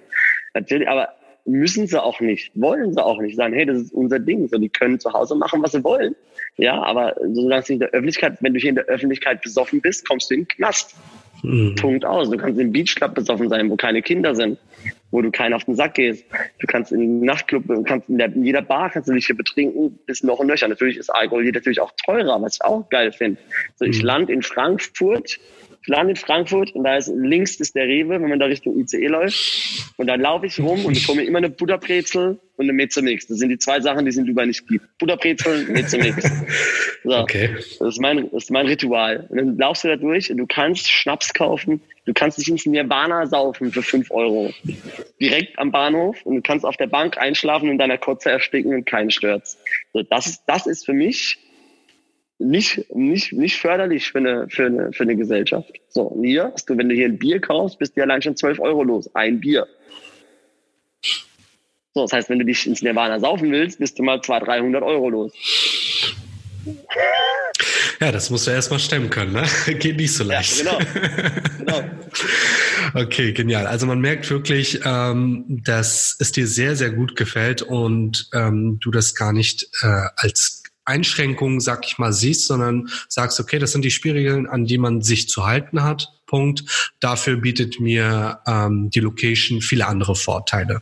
[0.55, 1.09] Natürlich, aber
[1.45, 4.49] müssen sie auch nicht, wollen sie auch nicht sagen, hey, das ist unser Ding.
[4.49, 6.15] So, die können zu Hause machen, was sie wollen.
[6.57, 10.07] Ja, aber solange sie in der Öffentlichkeit, wenn du hier in der Öffentlichkeit besoffen bist,
[10.07, 10.95] kommst du in den Knast.
[11.43, 11.75] Mhm.
[11.75, 12.31] Punkt aus.
[12.31, 14.59] Du kannst im Beachclub besoffen sein, wo keine Kinder sind,
[15.11, 16.25] wo du keinen auf den Sack gehst.
[16.61, 19.37] Du kannst in Nachtclub, du kannst in, der, in jeder Bar kannst du dich hier
[19.37, 20.69] betrinken, bis noch und nöcher.
[20.69, 23.41] Natürlich ist Alkohol hier natürlich auch teurer, was ich auch geil finde.
[23.77, 24.07] So, ich mhm.
[24.07, 25.41] land in Frankfurt,
[25.83, 28.79] ich lande in Frankfurt und da ist links ist der Rewe, wenn man da Richtung
[28.79, 29.93] ICE läuft.
[29.97, 33.27] Und dann laufe ich rum und bekomme immer eine Butterbrezel und eine Mezzomix.
[33.27, 34.87] Das sind die zwei Sachen, die es in Dubai nicht gibt.
[34.99, 36.31] Butterbrezel, Mezzomix.
[37.05, 37.19] So.
[37.19, 37.51] Okay.
[37.57, 39.27] Das ist, mein, das ist mein Ritual.
[39.29, 41.81] Und dann laufst du da durch und du kannst Schnaps kaufen.
[42.05, 44.53] Du kannst dich ins Nirvana saufen für fünf Euro.
[45.21, 48.87] Direkt am Bahnhof und du kannst auf der Bank einschlafen und deiner Kotze ersticken und
[48.87, 49.59] keinen stört's.
[49.93, 51.39] So, das ist, das ist für mich
[52.43, 55.71] nicht, nicht, nicht förderlich für eine, für eine, für eine Gesellschaft.
[55.89, 58.37] So, und hier hast du, wenn du hier ein Bier kaufst, bist du allein schon
[58.37, 59.15] 12 Euro los.
[59.15, 59.67] Ein Bier.
[61.95, 64.83] So, das heißt, wenn du dich ins Nirvana saufen willst, bist du mal 200, 300
[64.83, 65.33] Euro los.
[68.01, 69.45] Ja, das musst du erstmal stemmen können, ne?
[69.79, 70.65] Geht nicht so leicht.
[70.65, 71.01] Ja, genau.
[71.59, 71.85] genau.
[72.95, 73.67] Okay, genial.
[73.67, 78.91] Also man merkt wirklich, ähm, dass es dir sehr, sehr gut gefällt und ähm, du
[78.91, 83.85] das gar nicht äh, als Einschränkungen, sag ich mal, siehst, sondern sagst, okay, das sind
[83.85, 86.09] die Spielregeln, an die man sich zu halten hat.
[86.27, 86.65] Punkt.
[86.99, 90.81] Dafür bietet mir ähm, die Location viele andere Vorteile.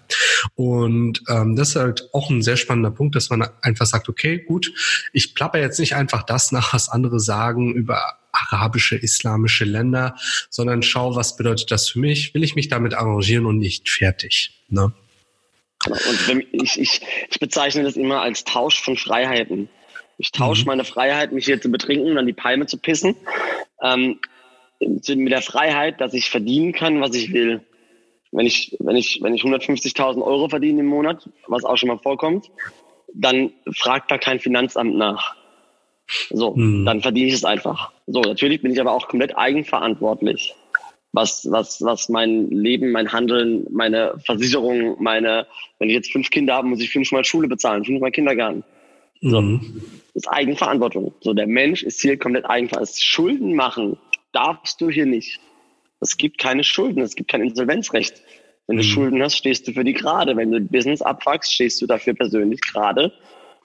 [0.54, 4.38] Und ähm, das ist halt auch ein sehr spannender Punkt, dass man einfach sagt, okay,
[4.38, 4.72] gut,
[5.12, 10.14] ich plapper jetzt nicht einfach das nach, was andere sagen über arabische, islamische Länder,
[10.50, 12.32] sondern schau, was bedeutet das für mich?
[12.32, 14.62] Will ich mich damit arrangieren und nicht fertig?
[14.68, 14.92] Ne?
[15.86, 19.68] Und ich, ich, ich bezeichne das immer als Tausch von Freiheiten.
[20.20, 20.68] Ich tausche mhm.
[20.68, 23.16] meine Freiheit, mich hier zu betrinken und an die Palme zu pissen,
[23.82, 24.20] ähm,
[24.78, 27.62] mit der Freiheit, dass ich verdienen kann, was ich will.
[28.30, 31.98] Wenn ich, wenn ich, wenn ich 150.000 Euro verdiene im Monat, was auch schon mal
[31.98, 32.50] vorkommt,
[33.14, 35.36] dann fragt da kein Finanzamt nach.
[36.28, 36.84] So, mhm.
[36.84, 37.90] dann verdiene ich es einfach.
[38.06, 40.54] So, natürlich bin ich aber auch komplett eigenverantwortlich.
[41.12, 45.46] Was, was, was mein Leben, mein Handeln, meine Versicherung, meine,
[45.78, 48.64] wenn ich jetzt fünf Kinder habe, muss ich fünfmal Schule bezahlen, fünfmal Kindergarten.
[49.20, 49.40] So.
[49.40, 49.82] Mhm.
[50.14, 51.14] Das ist Eigenverantwortung.
[51.20, 53.04] So, der Mensch ist hier komplett eigenverantwortlich.
[53.04, 53.96] Schulden machen
[54.32, 55.40] darfst du hier nicht.
[56.00, 58.22] Es gibt keine Schulden, es gibt kein Insolvenzrecht.
[58.66, 58.88] Wenn du mhm.
[58.88, 60.36] Schulden hast, stehst du für die gerade.
[60.36, 63.12] Wenn du Business abwachst, stehst du dafür persönlich gerade.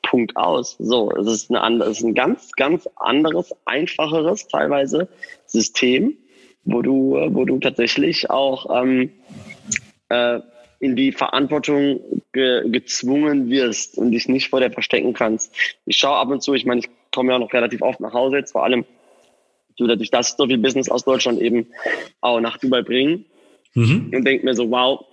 [0.04, 0.76] Punkt aus.
[0.80, 5.08] So, es ist, eine andere, es ist ein ganz, ganz anderes, einfacheres teilweise
[5.46, 6.18] System,
[6.64, 9.12] wo du, wo du tatsächlich auch ähm,
[10.10, 10.40] äh,
[10.86, 12.00] in die Verantwortung
[12.32, 15.52] ge gezwungen wirst und dich nicht vor der verstecken kannst.
[15.88, 18.38] Ich schaue ab und zu, ich meine, ich komme ja noch relativ oft nach Hause
[18.38, 18.86] jetzt, vor allem
[19.78, 21.68] durch das so viel Business aus Deutschland eben
[22.22, 23.26] auch nach Dubai bringen
[23.74, 24.12] mhm.
[24.14, 25.04] und denke mir so, wow,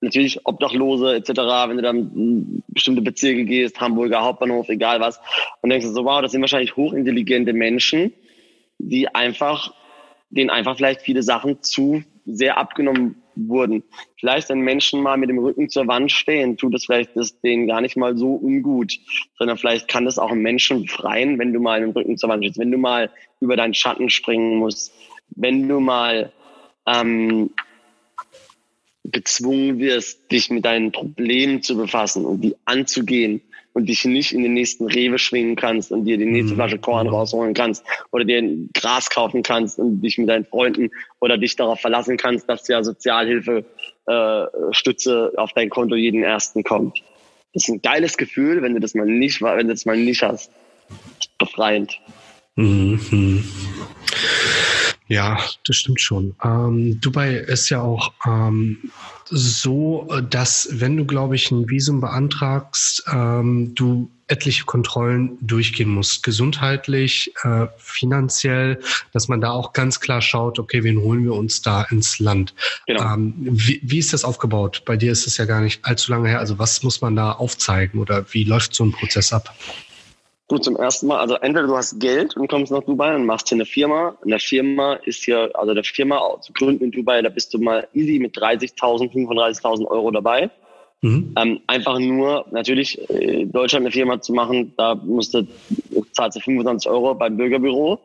[0.00, 1.30] natürlich Obdachlose etc.,
[1.68, 5.20] wenn du dann bestimmte Bezirke gehst, Hamburger Hauptbahnhof, egal was,
[5.60, 8.12] und denkst du so, wow, das sind wahrscheinlich hochintelligente Menschen,
[8.78, 9.74] die einfach,
[10.30, 13.82] denen einfach vielleicht viele Sachen zu sehr abgenommen wurden.
[14.18, 17.66] Vielleicht, wenn Menschen mal mit dem Rücken zur Wand stehen, tut es vielleicht das denen
[17.66, 18.94] gar nicht mal so ungut,
[19.38, 22.28] sondern vielleicht kann das auch einen Menschen befreien, wenn du mal mit dem Rücken zur
[22.28, 24.92] Wand stehst, wenn du mal über deinen Schatten springen musst,
[25.30, 26.32] wenn du mal
[26.86, 27.50] ähm,
[29.04, 33.42] gezwungen wirst, dich mit deinen Problemen zu befassen und die anzugehen
[33.74, 36.56] und dich nicht in den nächsten Rewe schwingen kannst und dir die nächste mhm.
[36.56, 40.90] Flasche Korn rausholen kannst oder dir ein Gras kaufen kannst und dich mit deinen Freunden
[41.20, 43.64] oder dich darauf verlassen kannst, dass ja Sozialhilfe
[44.06, 47.02] äh, Stütze auf dein Konto jeden ersten kommt.
[47.52, 50.22] Das ist ein geiles Gefühl, wenn du das mal nicht, wenn du das mal nicht
[50.22, 50.50] hast.
[51.38, 52.00] Befreiend.
[52.56, 53.44] Mhm.
[55.14, 56.34] Ja, das stimmt schon.
[56.42, 58.90] Ähm, Dubai ist ja auch ähm,
[59.26, 66.24] so, dass wenn du, glaube ich, ein Visum beantragst, ähm, du etliche Kontrollen durchgehen musst,
[66.24, 68.80] gesundheitlich, äh, finanziell,
[69.12, 72.52] dass man da auch ganz klar schaut, okay, wen holen wir uns da ins Land.
[72.88, 73.14] Genau.
[73.14, 74.82] Ähm, wie, wie ist das aufgebaut?
[74.84, 76.40] Bei dir ist es ja gar nicht allzu lange her.
[76.40, 79.54] Also was muss man da aufzeigen oder wie läuft so ein Prozess ab?
[80.48, 83.48] Du zum ersten Mal, also entweder du hast Geld und kommst nach Dubai und machst
[83.48, 84.18] hier eine Firma.
[84.24, 87.58] In der Firma ist hier, also der Firma zu gründen in Dubai, da bist du
[87.58, 90.50] mal easy mit 30.000, 35.000 Euro dabei.
[91.00, 91.34] Mhm.
[91.38, 95.46] Ähm, einfach nur, natürlich, in äh, Deutschland eine Firma zu machen, da musst du,
[96.12, 98.00] zahlst du 25 Euro beim Bürgerbüro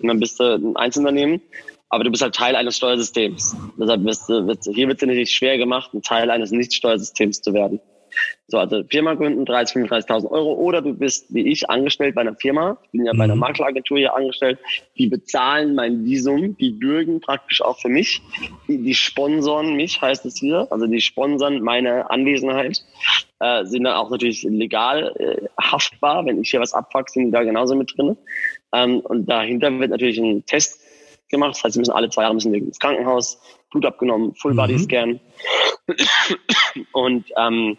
[0.00, 1.42] und dann bist du ein Einzelunternehmen.
[1.90, 3.54] Aber du bist halt Teil eines Steuersystems.
[3.78, 7.42] Deshalb wirst du, wirst, hier wird es dir nicht schwer gemacht, ein Teil eines Nicht-Steuersystems
[7.42, 7.80] zu werden.
[8.46, 10.54] So, also Firma gründen, 30.000, 35.000 Euro.
[10.54, 12.78] Oder du bist, wie ich, angestellt bei einer Firma.
[12.84, 13.18] Ich bin ja mhm.
[13.18, 13.40] bei einer mhm.
[13.40, 14.58] Makleragentur hier angestellt.
[14.98, 16.56] Die bezahlen mein Visum.
[16.58, 18.20] Die bürgen praktisch auch für mich.
[18.68, 20.66] Die, die sponsoren mich, heißt es hier.
[20.70, 22.84] Also die sponsern meine Anwesenheit.
[23.40, 26.24] Äh, sind dann auch natürlich legal äh, haftbar.
[26.26, 28.16] Wenn ich hier was abfuck, sind die da genauso mit drin.
[28.72, 30.80] Ähm, und dahinter wird natürlich ein Test
[31.32, 31.56] gemacht.
[31.56, 35.18] Das heißt, sie müssen alle zwei Jahre müssen ins Krankenhaus, Blut abgenommen, Full Body Scan.
[35.86, 36.86] Mhm.
[36.92, 37.78] Und ähm,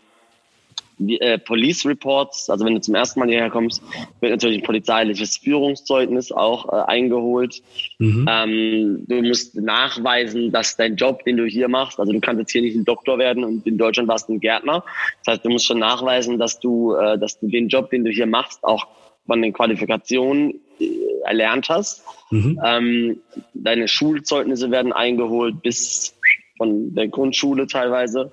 [0.97, 3.81] die, äh, Police Reports, also wenn du zum ersten Mal hierher kommst,
[4.19, 7.61] wird natürlich ein polizeiliches Führungszeugnis auch äh, eingeholt.
[7.99, 8.27] Mhm.
[8.29, 12.51] Ähm, du musst nachweisen, dass dein Job, den du hier machst, also du kannst jetzt
[12.51, 14.83] hier nicht ein Doktor werden und in Deutschland warst du ein Gärtner.
[15.23, 18.11] Das heißt, du musst schon nachweisen, dass du, äh, dass du den Job, den du
[18.11, 18.87] hier machst, auch
[19.25, 20.89] von den Qualifikationen äh,
[21.25, 22.03] erlernt hast.
[22.31, 22.59] Mhm.
[22.63, 23.21] Ähm,
[23.53, 26.15] deine Schulzeugnisse werden eingeholt bis
[26.57, 28.31] von der Grundschule teilweise.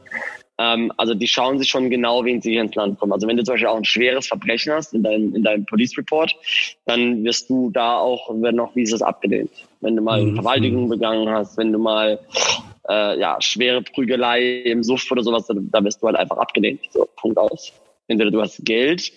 [0.60, 3.14] Ähm, also die schauen sich schon genau, wen sie hier ins Land kommen.
[3.14, 5.96] Also wenn du zum Beispiel auch ein schweres Verbrechen hast in deinem, in deinem Police
[5.96, 6.36] Report,
[6.84, 9.50] dann wirst du da auch, werden noch Visas abgelehnt.
[9.80, 10.34] Wenn du mal mhm.
[10.34, 12.20] Verwaltigung begangen hast, wenn du mal
[12.90, 16.80] äh, ja, schwere Prügelei im Suff oder sowas, da wirst du halt einfach abgelehnt.
[16.90, 17.72] So, Punkt aus.
[18.08, 19.12] Entweder du hast Geld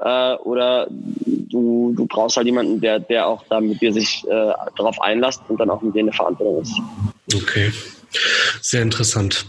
[0.00, 4.52] äh, oder du, du brauchst halt jemanden, der, der auch da mit dir sich äh,
[4.76, 6.80] darauf einlässt und dann auch mit dir eine Verantwortung ist.
[7.32, 7.70] Okay,
[8.60, 9.46] sehr interessant.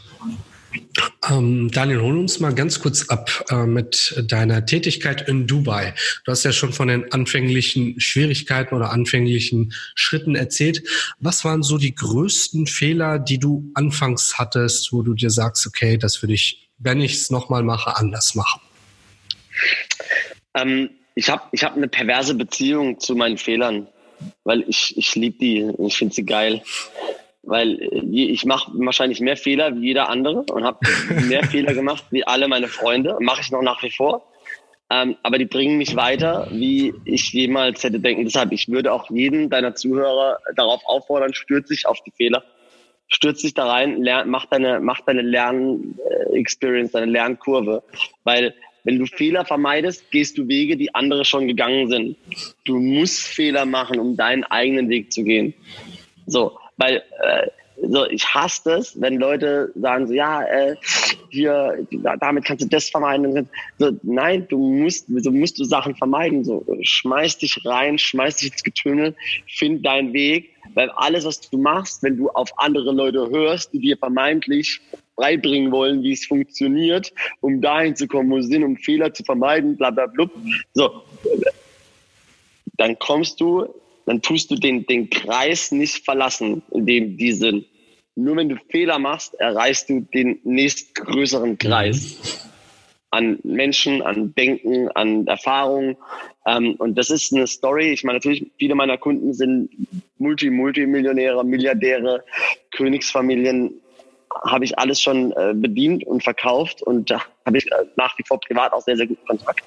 [1.29, 5.93] Ähm, Daniel, hol uns mal ganz kurz ab äh, mit deiner Tätigkeit in Dubai.
[6.23, 10.83] Du hast ja schon von den anfänglichen Schwierigkeiten oder anfänglichen Schritten erzählt.
[11.19, 15.97] Was waren so die größten Fehler, die du anfangs hattest, wo du dir sagst, okay,
[15.97, 18.61] das würde ich, wenn ich es nochmal mache, anders machen?
[20.53, 23.87] Ähm, ich habe ich hab eine perverse Beziehung zu meinen Fehlern,
[24.43, 26.61] weil ich, ich liebe die, ich finde sie geil
[27.45, 30.79] weil äh, ich mache wahrscheinlich mehr Fehler wie jeder andere und habe
[31.27, 33.17] mehr Fehler gemacht wie alle meine Freunde.
[33.19, 34.23] Mache ich noch nach wie vor.
[34.89, 38.23] Ähm, aber die bringen mich weiter, wie ich jemals hätte denken.
[38.23, 42.43] Deshalb, ich würde auch jeden deiner Zuhörer darauf auffordern, stürzt sich auf die Fehler.
[43.07, 47.83] stürz dich da rein, lern, mach deine, mach deine Lern-Experience, deine Lernkurve.
[48.23, 48.53] Weil
[48.83, 52.17] wenn du Fehler vermeidest, gehst du Wege, die andere schon gegangen sind.
[52.65, 55.55] Du musst Fehler machen, um deinen eigenen Weg zu gehen.
[56.27, 57.47] So, weil äh,
[57.81, 60.75] so, ich hasse es, wenn Leute sagen so, ja, äh,
[61.29, 61.85] hier,
[62.19, 63.49] damit kannst du das vermeiden.
[63.77, 66.45] So, nein, du musst, so musst du Sachen vermeiden.
[66.45, 69.15] So, schmeiß dich rein, schmeiß dich ins Getümmel,
[69.47, 73.79] find deinen Weg, weil alles, was du machst, wenn du auf andere Leute hörst, die
[73.79, 74.79] dir vermeintlich
[75.15, 79.23] beibringen wollen, wie es funktioniert, um dahin zu kommen, wo sie sind, um Fehler zu
[79.23, 80.27] vermeiden, bla bla bla.
[80.73, 81.03] So,
[82.77, 83.73] dann kommst du
[84.05, 87.65] dann tust du den, den Kreis nicht verlassen, in dem die sind.
[88.15, 92.45] Nur wenn du Fehler machst, erreichst du den nächstgrößeren Kreis
[93.11, 95.97] an Menschen, an Denken, an Erfahrungen.
[96.45, 97.91] Ähm, und das ist eine Story.
[97.91, 99.69] Ich meine, natürlich, viele meiner Kunden sind
[100.17, 102.23] Multi, Multimillionäre, Milliardäre,
[102.71, 103.73] Königsfamilien.
[104.43, 108.23] Habe ich alles schon äh, bedient und verkauft und da habe ich äh, nach wie
[108.27, 109.63] vor privat auch sehr, sehr guten Kontakt.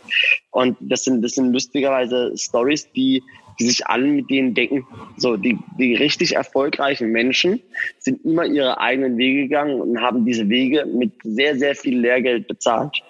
[0.50, 3.22] Und das sind, das sind lustigerweise Stories, die
[3.58, 4.86] die sich alle mit denen denken.
[5.16, 7.60] So, die, die richtig erfolgreichen Menschen
[7.98, 12.46] sind immer ihre eigenen Wege gegangen und haben diese Wege mit sehr, sehr viel Lehrgeld
[12.46, 13.02] bezahlt.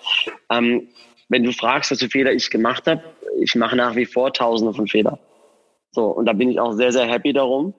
[0.51, 0.89] Ähm,
[1.29, 3.03] wenn du fragst, was für Fehler ich gemacht habe,
[3.41, 5.19] ich mache nach wie vor tausende von Fehlern.
[5.91, 7.75] So, und da bin ich auch sehr, sehr happy darum.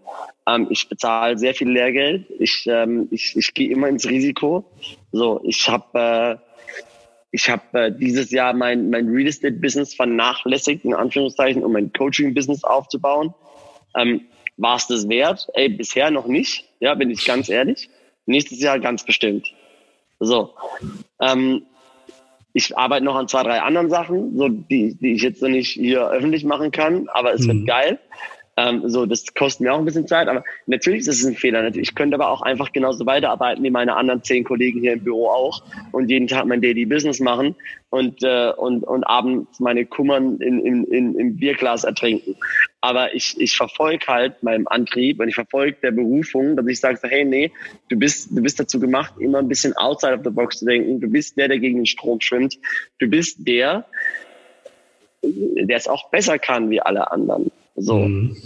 [0.47, 2.25] Ähm, ich bezahle sehr viel Lehrgeld.
[2.39, 4.65] Ich, ähm, ich, ich gehe immer ins Risiko.
[5.11, 6.48] So, ich habe äh,
[7.31, 11.91] ich habe äh, dieses Jahr mein, mein Real Estate Business vernachlässigt, in Anführungszeichen, um mein
[11.93, 13.33] Coaching Business aufzubauen.
[13.95, 14.21] Ähm,
[14.57, 15.47] War es das wert?
[15.53, 16.65] Ey, bisher noch nicht.
[16.79, 17.89] Ja, bin ich ganz ehrlich.
[18.25, 19.47] Nächstes Jahr ganz bestimmt.
[20.19, 20.53] So.
[21.21, 21.63] Ähm,
[22.53, 25.71] ich arbeite noch an zwei, drei anderen Sachen, so die, die ich jetzt noch nicht
[25.71, 27.59] hier öffentlich machen kann, aber es mhm.
[27.59, 27.99] wird geil.
[28.59, 31.73] Ähm, so, das kostet mir auch ein bisschen Zeit, aber natürlich ist es ein Fehler.
[31.75, 35.27] Ich könnte aber auch einfach genauso weiterarbeiten wie meine anderen zehn Kollegen hier im Büro
[35.27, 37.55] auch und jeden Tag mein Daily Business machen
[37.89, 42.35] und, äh, und, und abends meine Kummern in, in, in, im Bierglas ertrinken.
[42.81, 46.99] Aber ich, ich verfolge halt meinem Antrieb und ich verfolge der Berufung, dass ich sage,
[47.03, 47.51] hey, nee,
[47.87, 50.99] du bist, du bist dazu gemacht, immer ein bisschen outside of the box zu denken.
[50.99, 52.57] Du bist der, der gegen den Strom schwimmt.
[52.99, 53.85] Du bist der,
[55.23, 57.51] der es auch besser kann wie alle anderen.
[57.79, 57.99] So.
[57.99, 58.37] Mhm.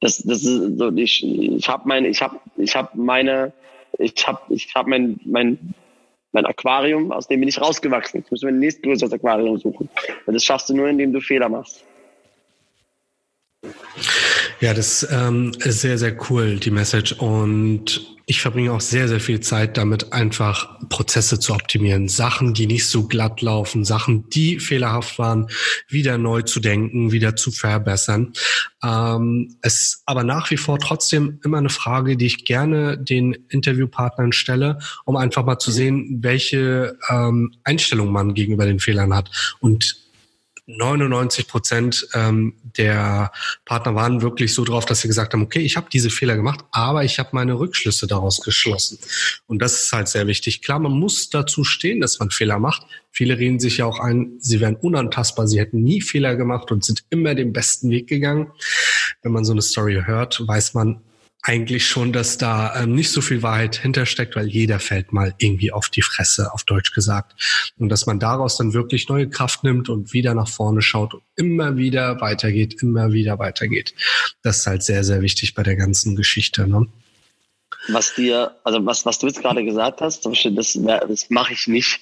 [0.00, 3.52] Das, das ist so, ich, ich habe meine, ich habe, ich habe meine,
[3.98, 5.74] ich habe, ich habe mein, mein,
[6.32, 8.22] mein Aquarium, aus dem bin ich rausgewachsen.
[8.24, 9.88] Ich muss mir ein nächstgrößeres Aquarium suchen.
[10.26, 11.84] Und das schaffst du nur, indem du Fehler machst.
[14.60, 17.12] Ja, das ähm, ist sehr, sehr cool, die Message.
[17.12, 22.08] Und ich verbringe auch sehr, sehr viel Zeit damit, einfach Prozesse zu optimieren.
[22.08, 25.48] Sachen, die nicht so glatt laufen, Sachen, die fehlerhaft waren,
[25.88, 28.34] wieder neu zu denken, wieder zu verbessern.
[28.84, 34.32] Ähm, es aber nach wie vor trotzdem immer eine Frage, die ich gerne den Interviewpartnern
[34.32, 39.30] stelle, um einfach mal zu sehen, welche ähm, Einstellung man gegenüber den Fehlern hat.
[39.60, 40.09] Und
[40.76, 43.32] 99 Prozent ähm, der
[43.64, 46.64] Partner waren wirklich so drauf, dass sie gesagt haben, okay, ich habe diese Fehler gemacht,
[46.70, 48.98] aber ich habe meine Rückschlüsse daraus geschlossen.
[49.46, 50.62] Und das ist halt sehr wichtig.
[50.62, 52.86] Klar, man muss dazu stehen, dass man Fehler macht.
[53.10, 56.84] Viele reden sich ja auch ein, sie wären unantastbar, sie hätten nie Fehler gemacht und
[56.84, 58.52] sind immer den besten Weg gegangen.
[59.22, 61.00] Wenn man so eine Story hört, weiß man,
[61.42, 65.72] eigentlich schon, dass da ähm, nicht so viel Wahrheit hintersteckt, weil jeder fällt mal irgendwie
[65.72, 67.72] auf die Fresse, auf Deutsch gesagt.
[67.78, 71.22] Und dass man daraus dann wirklich neue Kraft nimmt und wieder nach vorne schaut und
[71.36, 73.94] immer wieder weitergeht, immer wieder weitergeht.
[74.42, 76.68] Das ist halt sehr, sehr wichtig bei der ganzen Geschichte.
[76.68, 76.86] Ne?
[77.88, 82.00] Was dir, also was, was du jetzt gerade gesagt hast, das, das mache ich nicht.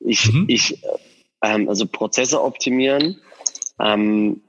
[0.00, 0.46] Ich, mhm.
[0.48, 0.82] ich,
[1.42, 3.20] ähm, also Prozesse optimieren,
[3.78, 4.40] ähm,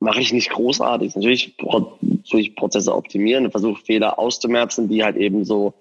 [0.00, 1.16] mache ich nicht großartig.
[1.16, 5.74] Natürlich natürlich Prozesse optimieren und versuche Fehler auszumerzen, die halt eben so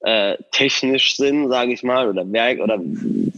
[0.00, 2.80] äh, technisch sind, sage ich mal, oder Werk oder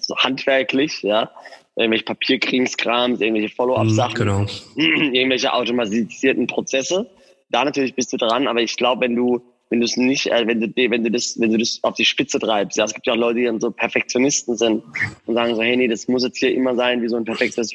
[0.01, 1.31] so handwerklich, ja.
[1.77, 4.47] Irgendwelche Papierkringskrams, irgendwelche Follow-up-Sachen, genau.
[4.77, 7.11] irgendwelche automatisierten Prozesse.
[7.51, 10.47] Da natürlich bist du dran, aber ich glaube, wenn du wenn du es nicht, äh,
[10.47, 12.77] wenn du, wenn du das, wenn du das auf die Spitze treibst.
[12.77, 14.85] Ja, es gibt ja auch Leute, die dann so Perfektionisten sind
[15.27, 17.71] und sagen so, hey, nee, das muss jetzt hier immer sein, wie so ein perfektes.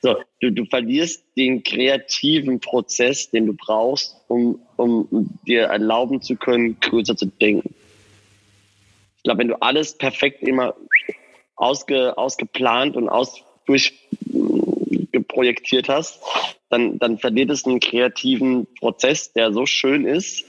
[0.00, 6.36] So, du, du verlierst den kreativen Prozess, den du brauchst, um, um dir erlauben zu
[6.36, 7.74] können, größer zu denken.
[9.16, 10.74] Ich glaube, wenn du alles perfekt immer
[11.56, 13.92] ausge, ausgeplant und aus, durch,
[15.12, 16.20] geprojektiert hast,
[16.68, 20.44] dann, dann verliert es einen kreativen Prozess, der so schön ist,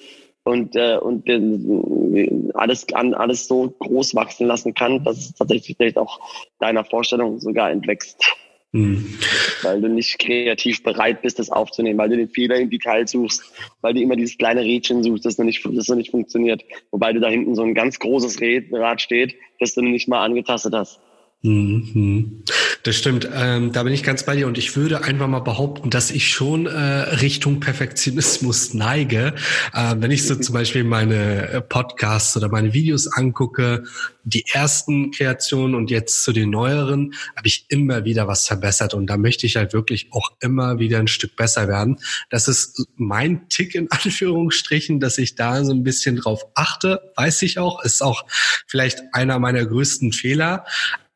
[0.45, 5.75] und, äh, und äh, alles, an, alles so groß wachsen lassen kann, dass es tatsächlich
[5.75, 6.19] vielleicht auch
[6.59, 8.23] deiner Vorstellung sogar entwächst.
[8.71, 9.17] Mhm.
[9.63, 13.43] Weil du nicht kreativ bereit bist, das aufzunehmen, weil du den Fehler im Detail suchst,
[13.81, 16.63] weil du immer dieses kleine Rädchen suchst, das noch nicht, das noch nicht funktioniert.
[16.91, 18.39] Wobei du da hinten so ein ganz großes
[18.71, 20.99] Rad steht, das du nicht mal angetastet hast.
[21.41, 22.43] Mhm.
[22.85, 25.89] Das stimmt, ähm, da bin ich ganz bei dir und ich würde einfach mal behaupten,
[25.89, 29.33] dass ich schon äh, Richtung Perfektionismus neige.
[29.73, 33.85] Äh, wenn ich so zum Beispiel meine äh, Podcasts oder meine Videos angucke,
[34.23, 39.07] die ersten Kreationen und jetzt zu den neueren, habe ich immer wieder was verbessert und
[39.07, 41.97] da möchte ich halt wirklich auch immer wieder ein Stück besser werden.
[42.29, 47.41] Das ist mein Tick in Anführungsstrichen, dass ich da so ein bisschen drauf achte, weiß
[47.41, 48.25] ich auch, ist auch
[48.67, 50.65] vielleicht einer meiner größten Fehler.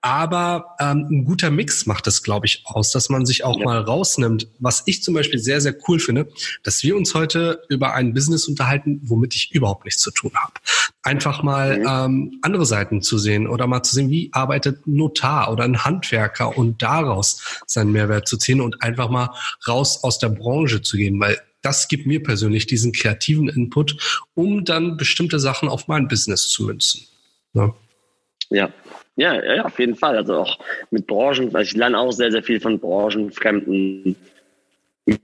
[0.01, 3.65] Aber ähm, ein guter Mix macht es, glaube ich, aus, dass man sich auch ja.
[3.65, 4.47] mal rausnimmt.
[4.59, 6.29] Was ich zum Beispiel sehr, sehr cool finde,
[6.63, 10.53] dass wir uns heute über ein Business unterhalten, womit ich überhaupt nichts zu tun habe.
[11.03, 11.85] Einfach mal mhm.
[11.87, 15.83] ähm, andere Seiten zu sehen oder mal zu sehen, wie arbeitet ein Notar oder ein
[15.83, 19.31] Handwerker und daraus seinen Mehrwert zu ziehen und einfach mal
[19.67, 24.63] raus aus der Branche zu gehen, weil das gibt mir persönlich diesen kreativen Input, um
[24.63, 27.01] dann bestimmte Sachen auf mein Business zu münzen.
[27.53, 27.75] Ja.
[28.49, 28.73] ja.
[29.19, 30.15] Ja, ja, auf jeden Fall.
[30.15, 30.59] Also auch
[30.91, 34.15] mit Branchen, weil ich lerne auch sehr, sehr viel von branchenfremden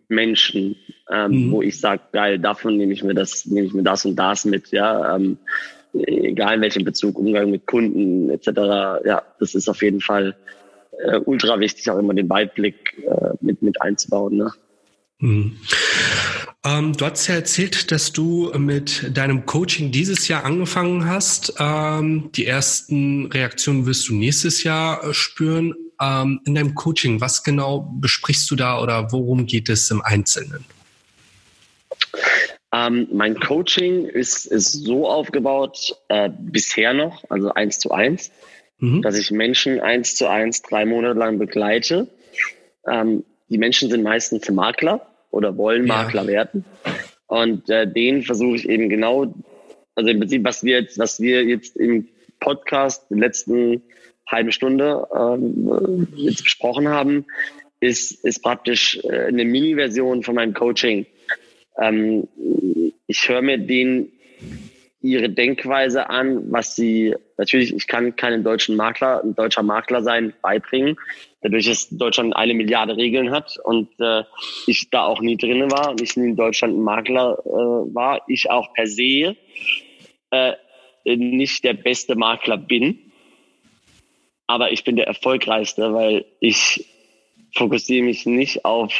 [0.10, 0.76] Menschen,
[1.10, 1.52] ähm, mhm.
[1.52, 4.44] wo ich sage, geil, davon nehme ich mir das, nehme ich mir das und das
[4.44, 5.16] mit, ja.
[5.16, 5.38] Ähm,
[5.94, 8.48] egal in welchem Bezug, Umgang mit Kunden etc.
[9.06, 10.36] Ja, das ist auf jeden Fall
[11.00, 14.36] äh, ultra wichtig, auch immer den Weitblick äh, mit, mit einzubauen.
[14.36, 14.52] Ne?
[15.20, 15.58] Mhm.
[16.66, 21.54] Ähm, du hast ja erzählt, dass du mit deinem Coaching dieses Jahr angefangen hast.
[21.60, 25.76] Ähm, die ersten Reaktionen wirst du nächstes Jahr äh, spüren.
[26.02, 30.66] Ähm, in deinem Coaching, was genau besprichst du da oder worum geht es im Einzelnen?
[32.74, 38.32] Ähm, mein Coaching ist, ist so aufgebaut, äh, bisher noch, also eins zu eins,
[38.80, 39.02] mhm.
[39.02, 42.10] dass ich Menschen eins zu eins drei Monate lang begleite.
[43.50, 46.28] Die Menschen sind meistens Makler oder wollen Makler ja.
[46.28, 46.66] werden.
[47.28, 49.34] Und äh, den versuche ich eben genau,
[49.96, 52.08] also im Prinzip, was wir jetzt, was wir jetzt im
[52.40, 53.82] Podcast in letzten
[54.28, 57.26] halben Stunde ähm, jetzt besprochen haben,
[57.80, 61.06] ist, ist praktisch äh, eine Mini-Version von meinem Coaching.
[61.78, 62.28] Ähm,
[63.08, 64.12] ich höre mir den
[65.06, 70.34] ihre Denkweise an, was sie natürlich, ich kann keinen deutschen Makler, ein deutscher Makler sein,
[70.42, 70.98] beibringen,
[71.42, 74.24] dadurch, dass Deutschland eine Milliarde Regeln hat und äh,
[74.68, 78.22] ich da auch nie drin war und ich nie in Deutschland ein Makler äh, war,
[78.28, 79.36] ich auch per se
[80.32, 80.54] äh,
[81.06, 83.12] nicht der beste Makler bin,
[84.48, 86.86] aber ich bin der erfolgreichste, weil ich
[87.56, 88.92] fokussiere mich nicht auf,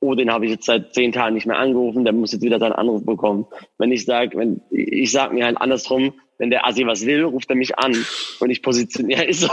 [0.00, 2.58] oh, den habe ich jetzt seit zehn Tagen nicht mehr angerufen, der muss jetzt wieder
[2.58, 3.46] seinen Anruf bekommen.
[3.78, 7.50] Wenn ich sage, wenn ich sage mir halt andersrum, wenn der Asi was will, ruft
[7.50, 7.94] er mich an
[8.40, 9.48] und ich positioniere ja, so,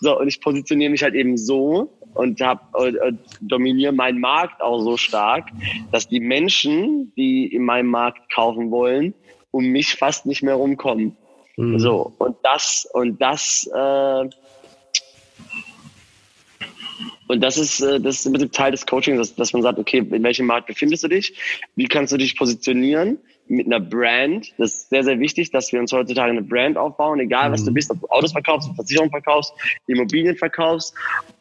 [0.00, 4.60] so und ich positioniere mich halt eben so und hab und, und dominiere meinen Markt
[4.60, 5.48] auch so stark,
[5.92, 9.14] dass die Menschen, die in meinem Markt kaufen wollen,
[9.52, 11.16] um mich fast nicht mehr rumkommen.
[11.56, 11.78] Mhm.
[11.78, 14.28] So und das und das äh,
[17.30, 19.78] und das ist, äh, das ist im Prinzip Teil des Coachings, dass, dass man sagt,
[19.78, 21.34] okay, in welchem Markt befindest du dich?
[21.76, 24.52] Wie kannst du dich positionieren mit einer Brand?
[24.58, 27.70] Das ist sehr, sehr wichtig, dass wir uns heutzutage eine Brand aufbauen, egal was du
[27.70, 27.74] mhm.
[27.74, 29.52] bist, ob du Autos verkaufst, Versicherungen verkaufst,
[29.86, 30.92] Immobilien verkaufst,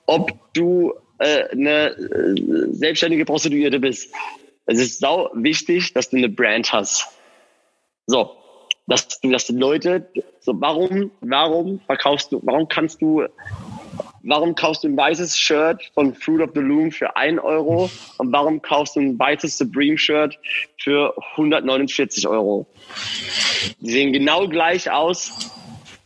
[0.05, 2.35] ob du äh, eine äh,
[2.71, 4.13] selbstständige Prostituierte bist.
[4.67, 7.07] Es ist sau wichtig, dass du eine Brand hast.
[8.05, 8.35] So,
[8.85, 10.07] dass du, dass die Leute,
[10.39, 13.23] so warum, warum verkaufst du, warum kannst du
[14.23, 18.31] warum kaufst du ein weißes Shirt von Fruit of the Loom für 1 Euro und
[18.31, 20.37] warum kaufst du ein weißes Supreme Shirt
[20.77, 22.67] für 149 Euro?
[23.79, 25.51] Die sehen genau gleich aus,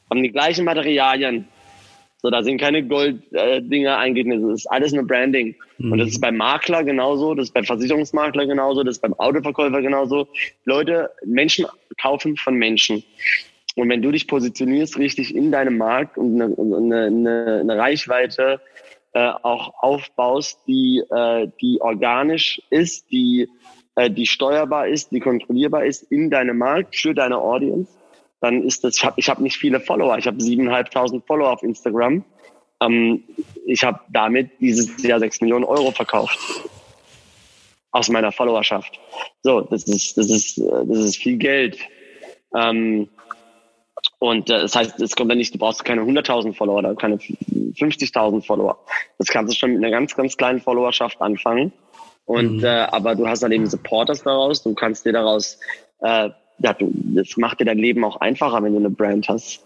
[0.10, 1.48] haben die gleichen Materialien.
[2.24, 4.48] So, da sind keine Gold-Dinger äh, eingeschnitten.
[4.48, 5.56] Das ist alles nur Branding.
[5.78, 5.92] Mhm.
[5.92, 9.82] Und das ist beim Makler genauso, das ist beim Versicherungsmakler genauso, das ist beim Autoverkäufer
[9.82, 10.30] genauso.
[10.64, 11.66] Leute, Menschen
[12.02, 13.04] kaufen von Menschen.
[13.76, 18.62] Und wenn du dich positionierst richtig in deinem Markt und eine, eine, eine Reichweite
[19.14, 23.50] äh, auch aufbaust, die, äh, die organisch ist, die,
[23.96, 27.92] äh, die steuerbar ist, die kontrollierbar ist in deinem Markt für deine Audience,
[28.42, 31.64] dann ist das, ich habe ich hab nicht viele Follower, ich habe siebeneinhalbtausend Follower auf
[31.64, 32.24] Instagram.
[32.82, 33.24] Ähm,
[33.66, 36.38] ich habe damit dieses Jahr sechs Millionen Euro verkauft
[37.92, 39.00] aus meiner Followerschaft.
[39.44, 41.78] So, das ist, das ist, das ist viel Geld.
[42.56, 43.08] Ähm,
[44.24, 47.18] und äh, das heißt, es kommt dann nicht, du brauchst keine 100.000 Follower oder keine
[47.18, 48.80] 50.000 Follower.
[49.18, 51.74] Das kannst du schon mit einer ganz, ganz kleinen Followerschaft anfangen.
[52.24, 52.64] Und mhm.
[52.64, 54.64] äh, aber du hast dann eben Supporters daraus.
[54.64, 55.60] Du kannst dir daraus,
[56.00, 59.62] äh, ja, du, das macht dir dein Leben auch einfacher, wenn du eine Brand hast.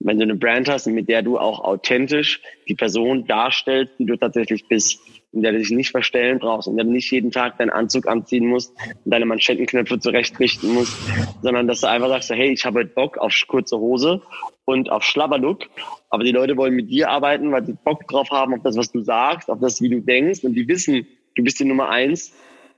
[0.00, 4.16] wenn du eine Brand hast, mit der du auch authentisch die Person darstellst, die du
[4.16, 4.98] tatsächlich bist,
[5.32, 8.06] in der du dich nicht verstellen brauchst, in der du nicht jeden Tag deinen Anzug
[8.06, 8.74] anziehen musst
[9.04, 10.96] und deine Manschettenknöpfe zurechtrichten musst,
[11.42, 14.20] sondern dass du einfach sagst, hey, ich habe Bock auf kurze Hose
[14.64, 15.64] und auf Schlabberlook,
[16.10, 18.92] aber die Leute wollen mit dir arbeiten, weil sie Bock drauf haben auf das, was
[18.92, 22.34] du sagst, auf das, wie du denkst und die wissen, du bist die Nummer eins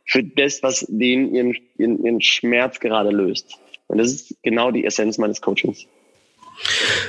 [0.06, 3.58] für das, was denen ihren, ihren, ihren Schmerz gerade löst.
[3.86, 5.86] Und das ist genau die Essenz meines Coachings.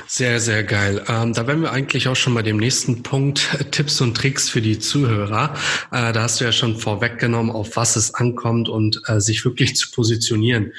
[0.06, 1.04] Sehr, sehr geil.
[1.08, 4.60] Ähm, da wären wir eigentlich auch schon bei dem nächsten Punkt, Tipps und Tricks für
[4.60, 5.54] die Zuhörer.
[5.90, 9.76] Äh, da hast du ja schon vorweggenommen, auf was es ankommt und äh, sich wirklich
[9.76, 10.72] zu positionieren.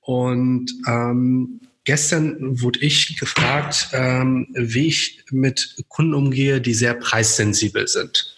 [0.00, 7.88] Und ähm, Gestern wurde ich gefragt, ähm, wie ich mit Kunden umgehe, die sehr preissensibel
[7.88, 8.36] sind.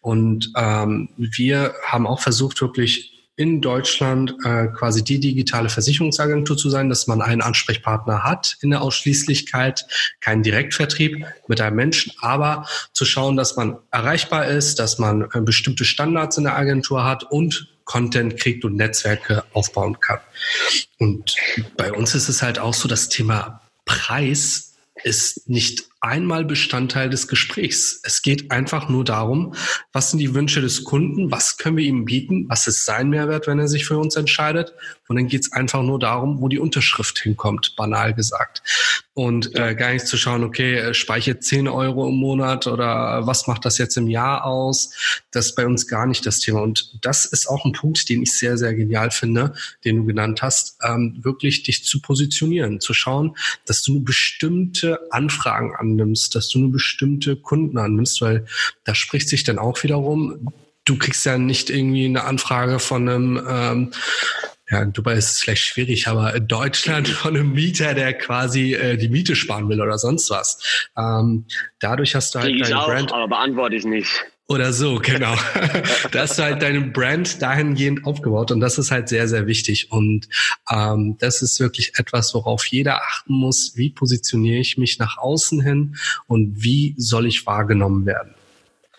[0.00, 6.70] Und ähm, wir haben auch versucht, wirklich in Deutschland äh, quasi die digitale Versicherungsagentur zu
[6.70, 9.86] sein, dass man einen Ansprechpartner hat in der Ausschließlichkeit,
[10.20, 15.40] keinen Direktvertrieb mit einem Menschen, aber zu schauen, dass man erreichbar ist, dass man äh,
[15.40, 20.20] bestimmte Standards in der Agentur hat und Content kriegt und Netzwerke aufbauen kann.
[20.98, 21.34] Und
[21.76, 27.28] bei uns ist es halt auch so, das Thema Preis ist nicht einmal Bestandteil des
[27.28, 28.00] Gesprächs.
[28.02, 29.54] Es geht einfach nur darum,
[29.92, 33.46] was sind die Wünsche des Kunden, was können wir ihm bieten, was ist sein Mehrwert,
[33.46, 34.74] wenn er sich für uns entscheidet.
[35.08, 38.62] Und dann geht es einfach nur darum, wo die Unterschrift hinkommt, banal gesagt.
[39.14, 43.46] Und äh, gar nicht zu schauen, okay, äh, speichert 10 Euro im Monat oder was
[43.46, 45.22] macht das jetzt im Jahr aus?
[45.30, 46.62] Das ist bei uns gar nicht das Thema.
[46.62, 50.42] Und das ist auch ein Punkt, den ich sehr, sehr genial finde, den du genannt
[50.42, 53.36] hast, ähm, wirklich dich zu positionieren, zu schauen,
[53.66, 58.46] dass du nur bestimmte Anfragen an annimmst, dass du nur bestimmte Kunden annimmst, weil
[58.84, 60.52] da spricht sich dann auch wiederum,
[60.84, 63.92] du kriegst ja nicht irgendwie eine Anfrage von einem, ähm,
[64.70, 68.74] ja, in Dubai ist es vielleicht schwierig, aber in Deutschland von einem Mieter, der quasi
[68.74, 70.88] äh, die Miete sparen will oder sonst was.
[70.96, 71.46] Ähm,
[71.80, 73.12] dadurch hast du halt dein Brand.
[73.12, 74.24] aber beantworte ich nicht.
[74.46, 75.34] Oder so, genau.
[76.12, 79.90] da hast du halt deine Brand dahingehend aufgebaut und das ist halt sehr, sehr wichtig.
[79.90, 80.28] Und
[80.70, 83.72] ähm, das ist wirklich etwas, worauf jeder achten muss.
[83.76, 88.34] Wie positioniere ich mich nach außen hin und wie soll ich wahrgenommen werden?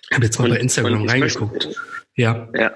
[0.09, 1.65] Ich habe jetzt mal und, bei Instagram reingeguckt.
[1.65, 1.75] Möchte,
[2.15, 2.49] ja.
[2.55, 2.75] Ja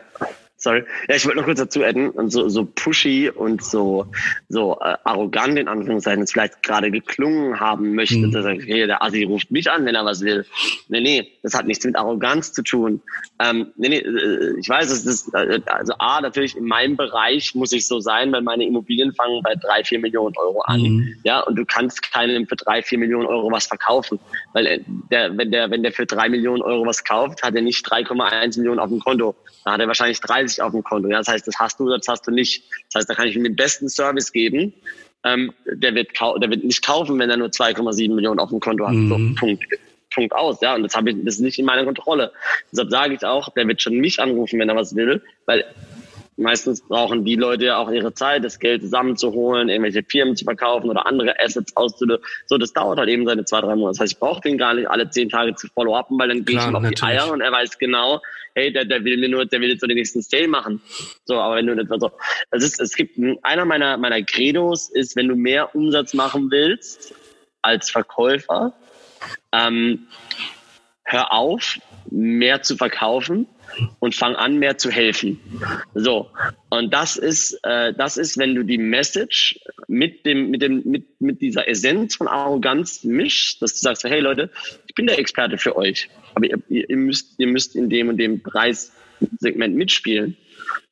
[0.60, 0.84] sorry.
[1.07, 4.05] Ja, ich wollte noch kurz dazu adden, und so, so pushy und so,
[4.49, 8.32] so äh, arrogant in Anführungszeichen es vielleicht gerade geklungen haben möchte, mhm.
[8.32, 10.45] dass er, okay, der Assi ruft mich an, wenn er was will.
[10.89, 13.01] Nee, nee, das hat nichts mit Arroganz zu tun.
[13.39, 17.55] Ähm, nee, nee, äh, ich weiß, es ist, äh, also A, natürlich in meinem Bereich
[17.55, 20.82] muss ich so sein, weil meine Immobilien fangen bei drei, vier Millionen Euro an.
[20.82, 21.16] Mhm.
[21.24, 24.20] Ja, und du kannst keinem für drei, vier Millionen Euro was verkaufen.
[24.53, 24.80] Weil äh,
[25.12, 28.57] der, wenn der, wenn der für drei Millionen Euro was kauft, hat er nicht 3,1
[28.57, 29.36] Millionen auf dem Konto.
[29.64, 31.10] Da hat er wahrscheinlich 30 auf dem Konto.
[31.10, 31.20] Ja?
[31.20, 32.64] Das heißt, das hast du oder das hast du nicht.
[32.91, 34.74] Das heißt, da kann ich ihm den besten Service geben.
[35.24, 38.88] Ähm, der, wird der wird nicht kaufen, wenn er nur 2,7 Millionen auf dem Konto
[38.88, 38.93] hat.
[38.93, 39.10] Mhm.
[39.10, 39.64] So, Punkt.
[40.14, 40.76] Punkt aus, ja.
[40.76, 42.32] Und das habe ich, das ist nicht in meiner Kontrolle.
[42.72, 45.66] Deshalb sage ich auch, der wird schon mich anrufen, wenn er was will, weil
[46.40, 51.06] meistens brauchen die Leute auch ihre Zeit, das Geld zusammenzuholen, irgendwelche Firmen zu verkaufen oder
[51.06, 52.24] andere Assets auszulösen.
[52.48, 53.98] So, das dauert halt eben seine zwei, drei Monate.
[53.98, 56.58] Das heißt, ich brauche den gar nicht alle zehn Tage zu follow-upen, weil dann gehe
[56.58, 57.00] ich ihm auf natürlich.
[57.00, 58.22] die Eier und er weiß genau,
[58.56, 60.82] hey, der, der will mir nur, der will jetzt so den nächsten Sale machen.
[61.26, 62.12] So, aber wenn du etwa so,
[62.52, 67.14] das ist, es gibt, einer meiner, meiner Credos ist, wenn du mehr Umsatz machen willst
[67.62, 68.74] als Verkäufer,
[69.52, 70.08] ähm,
[71.04, 71.80] hör auf,
[72.10, 73.48] mehr zu verkaufen
[73.99, 75.39] und fang an, mehr zu helfen.
[75.93, 76.30] So.
[76.70, 81.20] Und das ist, äh, das ist, wenn du die Message mit dem, mit dem, mit,
[81.20, 84.49] mit dieser Essenz von Arroganz mischst, dass du sagst, hey Leute,
[84.88, 88.17] ich bin der Experte für euch, aber ihr, ihr müsst, ihr müsst in dem und
[88.17, 90.38] dem Preissegment mitspielen.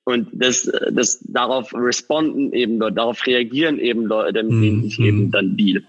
[0.08, 5.26] Und das, das darauf responden eben Leute, darauf reagieren eben Leute, mit denen ich eben
[5.26, 5.32] mhm.
[5.32, 5.84] dann deal.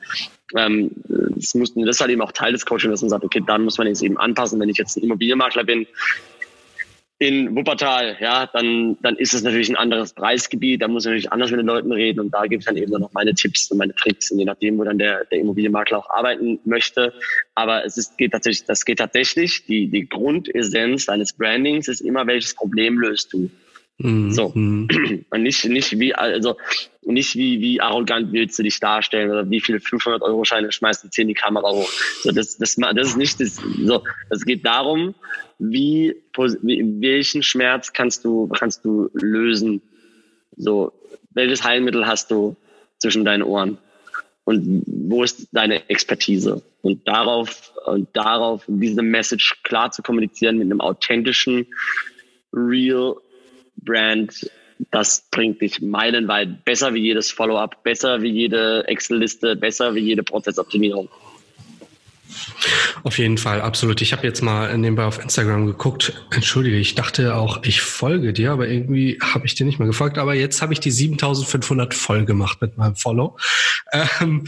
[0.56, 3.40] Ähm, das, muss, das ist halt eben auch Teil des Coachings, dass man sagt, okay,
[3.46, 4.58] dann muss man jetzt eben anpassen.
[4.58, 5.86] Wenn ich jetzt ein Immobilienmakler bin,
[7.20, 11.32] in Wuppertal, ja, dann, dann ist es natürlich ein anderes Preisgebiet, da muss ich natürlich
[11.32, 13.78] anders mit den Leuten reden und da gibt es dann eben noch meine Tipps und
[13.78, 17.12] meine Tricks, je nachdem, wo dann der, der Immobilienmakler auch arbeiten möchte.
[17.56, 22.24] Aber es ist, geht tatsächlich, das geht tatsächlich, die, die Grundessenz deines Brandings ist immer,
[22.28, 23.50] welches Problem löst du.
[23.98, 24.30] Mhm.
[24.32, 24.46] So.
[24.54, 26.56] Und nicht, nicht wie, also,
[27.02, 31.04] nicht wie, wie arrogant willst du dich darstellen oder wie viele 500 Euro Scheine schmeißt
[31.04, 31.90] du 10 die Kamera hoch.
[32.22, 34.04] So, das, das, das ist nicht das, so.
[34.30, 35.14] Es geht darum,
[35.58, 36.14] wie,
[36.62, 39.82] wie, welchen Schmerz kannst du, kannst du lösen?
[40.56, 40.92] So,
[41.30, 42.56] welches Heilmittel hast du
[42.98, 43.78] zwischen deinen Ohren?
[44.44, 46.62] Und wo ist deine Expertise?
[46.82, 51.66] Und darauf, und darauf, diese Message klar zu kommunizieren mit einem authentischen,
[52.52, 53.16] real
[53.84, 54.50] Brand,
[54.90, 60.22] das bringt dich meilenweit besser wie jedes Follow-up, besser wie jede Excel-Liste, besser wie jede
[60.22, 61.08] Prozessoptimierung.
[63.04, 64.00] Auf jeden Fall, absolut.
[64.02, 66.12] Ich habe jetzt mal nebenbei auf Instagram geguckt.
[66.30, 70.18] Entschuldige, ich dachte auch, ich folge dir, aber irgendwie habe ich dir nicht mehr gefolgt.
[70.18, 73.36] Aber jetzt habe ich die 7500 voll gemacht mit meinem Follow.
[73.92, 74.46] Ähm,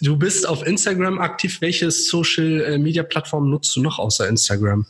[0.00, 1.60] du bist auf Instagram aktiv.
[1.60, 4.86] Welche Social-Media-Plattform nutzt du noch außer Instagram?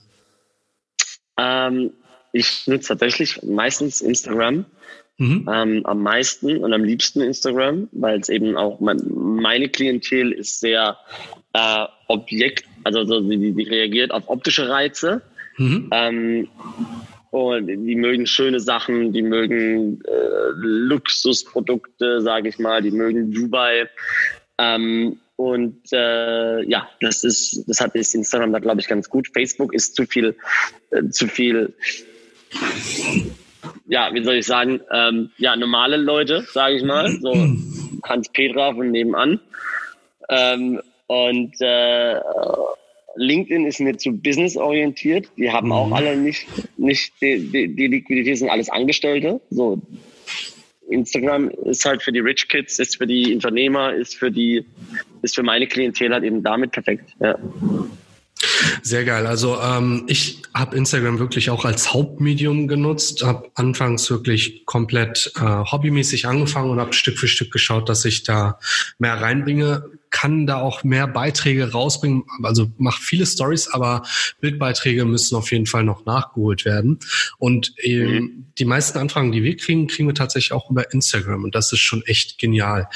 [1.38, 1.92] Ähm,
[2.32, 4.64] ich nutze tatsächlich meistens Instagram.
[5.18, 5.48] Mhm.
[5.52, 10.60] Ähm, am meisten und am liebsten Instagram, weil es eben auch mein, meine Klientel ist
[10.60, 10.96] sehr
[11.52, 15.20] äh, Objekt, also so, die, die reagiert auf optische Reize.
[15.58, 15.90] Mhm.
[15.92, 16.48] Ähm,
[17.30, 23.88] und die mögen schöne Sachen, die mögen äh, Luxusprodukte, sage ich mal, die mögen Dubai.
[24.58, 29.28] Ähm, und äh, ja, das ist, das hat ist Instagram da glaube ich ganz gut.
[29.32, 30.36] Facebook ist zu viel,
[30.90, 31.74] äh, zu viel
[33.86, 37.32] ja, wie soll ich sagen, ähm, ja, normale Leute, sage ich mal, so
[38.04, 39.40] Hans Petra von nebenan.
[40.28, 42.16] Ähm, und äh,
[43.16, 45.28] LinkedIn ist mir zu businessorientiert.
[45.36, 45.72] Die haben mhm.
[45.72, 46.46] auch alle nicht,
[46.78, 49.40] nicht die, die, die Liquidität, sind alles Angestellte.
[49.50, 49.80] So,
[50.88, 54.64] Instagram ist halt für die Rich Kids, ist für die Unternehmer, ist für die,
[55.22, 57.10] ist für meine Klientel halt eben damit perfekt.
[57.20, 57.38] Ja.
[58.82, 59.26] Sehr geil.
[59.26, 65.40] Also ähm, ich habe Instagram wirklich auch als Hauptmedium genutzt, habe anfangs wirklich komplett äh,
[65.40, 68.58] hobbymäßig angefangen und habe Stück für Stück geschaut, dass ich da
[68.98, 72.22] mehr reinbringe kann da auch mehr Beiträge rausbringen.
[72.44, 74.04] Also macht viele Stories, aber
[74.40, 77.00] Bildbeiträge müssen auf jeden Fall noch nachgeholt werden.
[77.38, 78.46] Und ähm, mhm.
[78.58, 81.42] die meisten Anfragen, die wir kriegen, kriegen wir tatsächlich auch über Instagram.
[81.42, 82.88] Und das ist schon echt genial.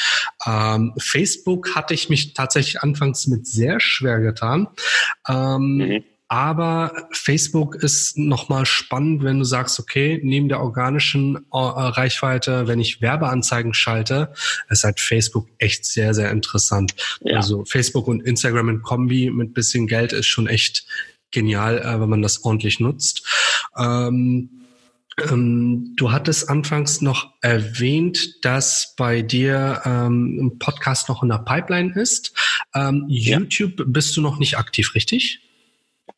[0.47, 4.69] Ähm, Facebook hatte ich mich tatsächlich anfangs mit sehr schwer getan.
[5.29, 11.59] Ähm, mhm aber Facebook ist nochmal spannend, wenn du sagst, okay, neben der organischen äh,
[11.59, 14.33] Reichweite, wenn ich Werbeanzeigen schalte,
[14.69, 16.95] ist halt Facebook echt sehr, sehr interessant.
[17.21, 17.37] Ja.
[17.37, 20.87] Also Facebook und Instagram in Kombi mit bisschen Geld ist schon echt
[21.31, 23.25] genial, äh, wenn man das ordentlich nutzt.
[23.77, 24.51] Ähm,
[25.31, 31.39] ähm, du hattest anfangs noch erwähnt, dass bei dir ähm, ein Podcast noch in der
[31.39, 32.33] Pipeline ist.
[32.75, 33.85] Ähm, YouTube ja.
[33.89, 35.41] bist du noch nicht aktiv, richtig?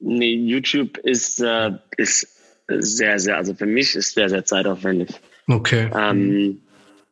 [0.01, 2.29] Nee, YouTube ist, äh, ist
[2.69, 5.09] sehr, sehr, also für mich ist sehr, sehr zeitaufwendig.
[5.49, 5.91] Okay.
[5.95, 6.61] Ähm,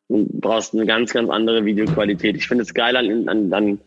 [0.08, 2.36] du brauchst eine ganz, ganz andere Videoqualität.
[2.36, 3.78] Ich finde es geil an, an, an,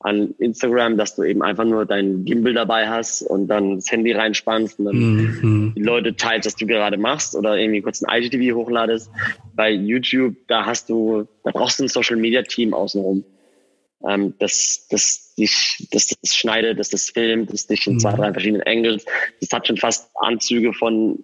[0.00, 4.12] an Instagram, dass du eben einfach nur dein Gimbal dabei hast und dann das Handy
[4.12, 5.72] reinspannst und dann mhm.
[5.76, 9.10] die Leute teilst, was du gerade machst oder irgendwie kurz ein IGTV hochladest.
[9.54, 13.24] Bei YouTube, da hast du, da brauchst du ein Social Media Team außenrum
[14.06, 18.00] ähm, dass das dich, dass das schneidet, dass das filmt, dass dich in mhm.
[18.00, 19.04] zwei, drei verschiedenen Angles.
[19.40, 21.18] Das hat schon fast Anzüge von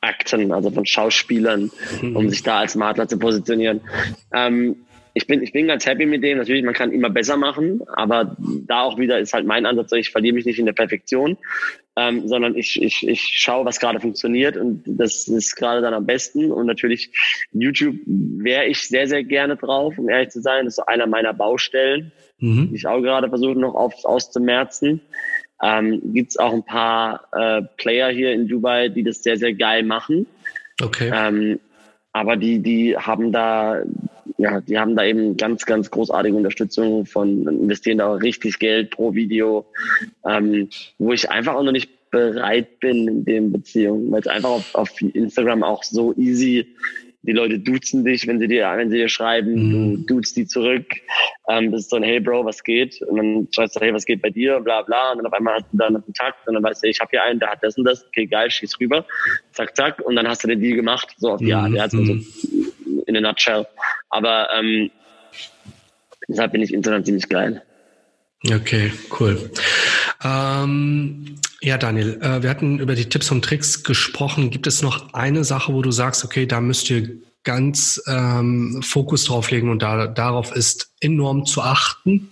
[0.00, 1.70] Akten, also von Schauspielern,
[2.00, 2.16] mhm.
[2.16, 3.80] um sich da als Makler zu positionieren.
[4.32, 4.76] Ähm,
[5.14, 6.38] ich bin, ich bin ganz happy mit dem.
[6.38, 8.36] Natürlich, man kann immer besser machen, aber
[8.66, 11.36] da auch wieder ist halt mein Ansatz, ich verliere mich nicht in der Perfektion
[11.96, 16.06] ähm, sondern ich, ich, ich schaue, was gerade funktioniert und das ist gerade dann am
[16.06, 16.50] besten.
[16.50, 17.10] Und natürlich
[17.52, 20.64] YouTube wäre ich sehr, sehr gerne drauf, um ehrlich zu sein.
[20.64, 22.70] Das ist so einer meiner Baustellen, mhm.
[22.70, 25.02] die ich auch gerade versuche noch auf, auszumerzen.
[25.62, 29.52] Ähm, Gibt es auch ein paar äh, Player hier in Dubai, die das sehr, sehr
[29.52, 30.26] geil machen.
[30.82, 31.10] Okay.
[31.14, 31.60] Ähm,
[32.12, 33.82] aber die, die haben da,
[34.42, 38.90] ja, die haben da eben ganz, ganz großartige Unterstützung von, investieren da auch richtig Geld
[38.90, 39.66] pro Video,
[40.28, 40.68] ähm,
[40.98, 44.74] wo ich einfach auch noch nicht bereit bin in den Beziehungen, weil es einfach auf,
[44.74, 46.66] auf Instagram auch so easy
[47.22, 50.06] die Leute duzen dich, wenn sie dir, wenn sie dir schreiben, mhm.
[50.06, 50.86] du duzt die zurück.
[51.48, 53.00] Ähm, das ist so ein Hey Bro, was geht?
[53.02, 54.58] Und dann schreibst du, hey, was geht bei dir?
[54.58, 55.12] Bla bla.
[55.12, 57.10] Und dann auf einmal hast du da einen Kontakt und dann weißt du, ich habe
[57.10, 59.06] hier einen, der hat das und das, okay, geil, schieß rüber.
[59.52, 60.00] Zack, zack.
[60.00, 61.70] Und dann hast du den Deal gemacht, so auf die Art.
[61.70, 61.76] Mhm.
[61.76, 62.18] Ja, also so
[63.14, 63.66] in a nutshell.
[64.10, 64.90] Aber ähm,
[66.28, 67.62] deshalb bin ich insgesamt ziemlich geil.
[68.50, 69.50] Okay, cool.
[70.24, 74.50] Ähm, ja, Daniel, äh, wir hatten über die Tipps und Tricks gesprochen.
[74.50, 77.08] Gibt es noch eine Sache, wo du sagst, okay, da müsst ihr
[77.44, 82.30] ganz ähm, Fokus drauf legen und da, darauf ist enorm zu achten?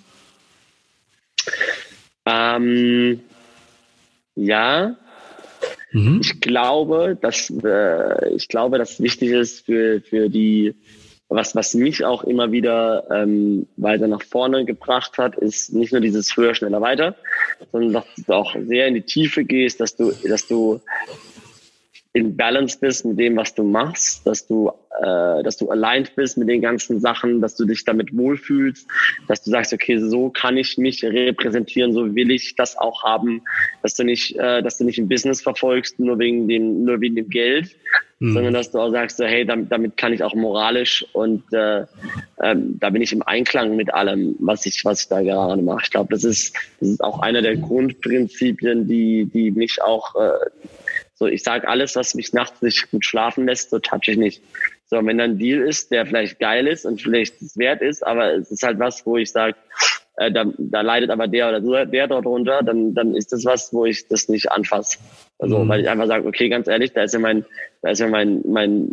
[2.26, 3.20] Ähm,
[4.34, 4.96] ja,
[5.92, 6.20] mhm.
[6.22, 10.74] ich glaube, dass äh, ich glaube, dass wichtig ist für für die
[11.30, 16.00] was, was mich auch immer wieder ähm, weiter nach vorne gebracht hat, ist nicht nur
[16.00, 17.14] dieses höher, schneller, weiter,
[17.70, 20.80] sondern dass du auch sehr in die Tiefe gehst, dass du, dass du
[22.12, 26.36] in Balance bist mit dem, was du machst, dass du, äh, dass du aligned bist
[26.38, 28.88] mit den ganzen Sachen, dass du dich damit wohlfühlst,
[29.28, 33.42] dass du sagst, okay, so kann ich mich repräsentieren, so will ich das auch haben,
[33.82, 37.14] dass du nicht, äh, dass du nicht ein Business verfolgst nur wegen dem, nur wegen
[37.14, 37.76] dem Geld,
[38.18, 38.32] mhm.
[38.32, 41.84] sondern dass du auch sagst, so, hey, damit, damit kann ich auch moralisch und äh,
[42.42, 45.82] ähm, da bin ich im Einklang mit allem, was ich, was ich da gerade mache.
[45.84, 50.32] Ich glaube, das ist, das ist auch einer der Grundprinzipien, die, die mich auch äh,
[51.20, 54.42] so, ich sage alles, was mich nachts nicht gut schlafen lässt, so touch ich nicht.
[54.86, 58.04] So, wenn dann ein Deal ist, der vielleicht geil ist und vielleicht es wert ist,
[58.06, 59.54] aber es ist halt was, wo ich sage,
[60.16, 63.70] äh, da, da leidet aber der oder der dort drunter, dann, dann ist das was,
[63.70, 64.96] wo ich das nicht anfasse.
[65.38, 65.68] Also, mhm.
[65.68, 67.44] weil ich einfach sage, okay, ganz ehrlich, da ist ja mein,
[67.82, 68.92] da ist ja mein, mein,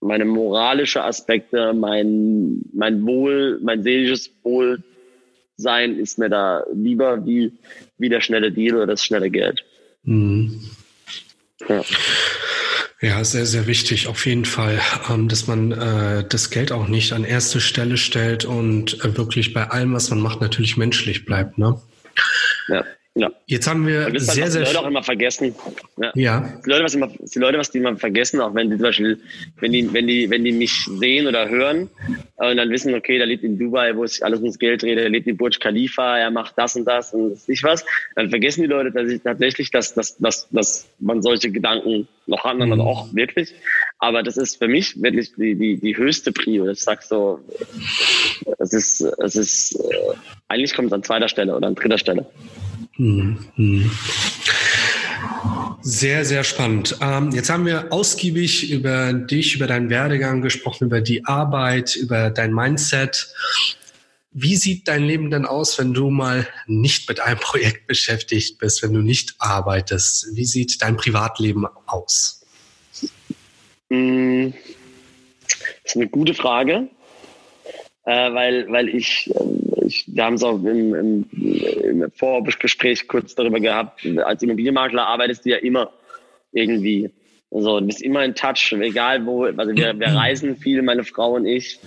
[0.00, 7.54] meine moralische Aspekte, mein, mein Wohl, mein seelisches Wohlsein ist mir da lieber wie,
[7.96, 9.64] wie der schnelle Deal oder das schnelle Geld.
[10.06, 10.60] Mhm.
[11.68, 11.82] Ja.
[13.02, 14.80] Ja, sehr, sehr wichtig, auf jeden Fall,
[15.10, 19.52] ähm, dass man äh, das Geld auch nicht an erste Stelle stellt und äh, wirklich
[19.52, 21.58] bei allem, was man macht, natürlich menschlich bleibt.
[21.58, 21.78] Ne?
[22.68, 22.84] Ja.
[23.18, 23.30] Ja.
[23.46, 25.54] Jetzt haben wir das sehr, halt, sehr die Leute auch immer vergessen.
[25.96, 26.12] Ja.
[26.14, 26.52] ja.
[26.64, 29.18] Die Leute, was immer, die Leute, was die immer vergessen, auch wenn die zum Beispiel,
[29.58, 31.88] wenn die, wenn die, wenn die mich sehen oder hören
[32.38, 34.98] äh, und dann wissen, okay, der lebt in Dubai, wo sich alles ums Geld dreht,
[34.98, 37.86] der lebt in Burj Khalifa, er macht das und das und nicht was,
[38.16, 42.44] dann vergessen die Leute dass ich, tatsächlich, dass, dass, dass, dass man solche Gedanken noch
[42.44, 42.80] hat, mhm.
[42.82, 43.54] auch wirklich.
[43.98, 46.68] Aber das ist für mich wirklich die, die, die höchste Prio.
[46.68, 47.40] Ich sag so,
[48.58, 50.16] es ist, es ist, äh,
[50.48, 52.26] eigentlich kommt es an zweiter Stelle oder an dritter Stelle.
[52.98, 53.90] Mhm.
[55.82, 56.96] Sehr, sehr spannend.
[57.00, 62.30] Ähm, jetzt haben wir ausgiebig über dich, über deinen Werdegang gesprochen, über die Arbeit, über
[62.30, 63.32] dein Mindset.
[64.32, 68.82] Wie sieht dein Leben denn aus, wenn du mal nicht mit einem Projekt beschäftigt bist,
[68.82, 70.34] wenn du nicht arbeitest?
[70.34, 72.44] Wie sieht dein Privatleben aus?
[73.88, 74.48] Mm,
[75.84, 76.88] das ist eine gute Frage,
[78.04, 83.34] äh, weil, weil ich ähm, ich, wir haben es auch im, im, im Vorgespräch kurz
[83.34, 85.92] darüber gehabt, als Immobilienmakler arbeitest du ja immer
[86.52, 87.10] irgendwie.
[87.50, 91.34] Also du bist immer in Touch, egal wo, also wir, wir reisen viel, meine Frau
[91.34, 91.78] und ich.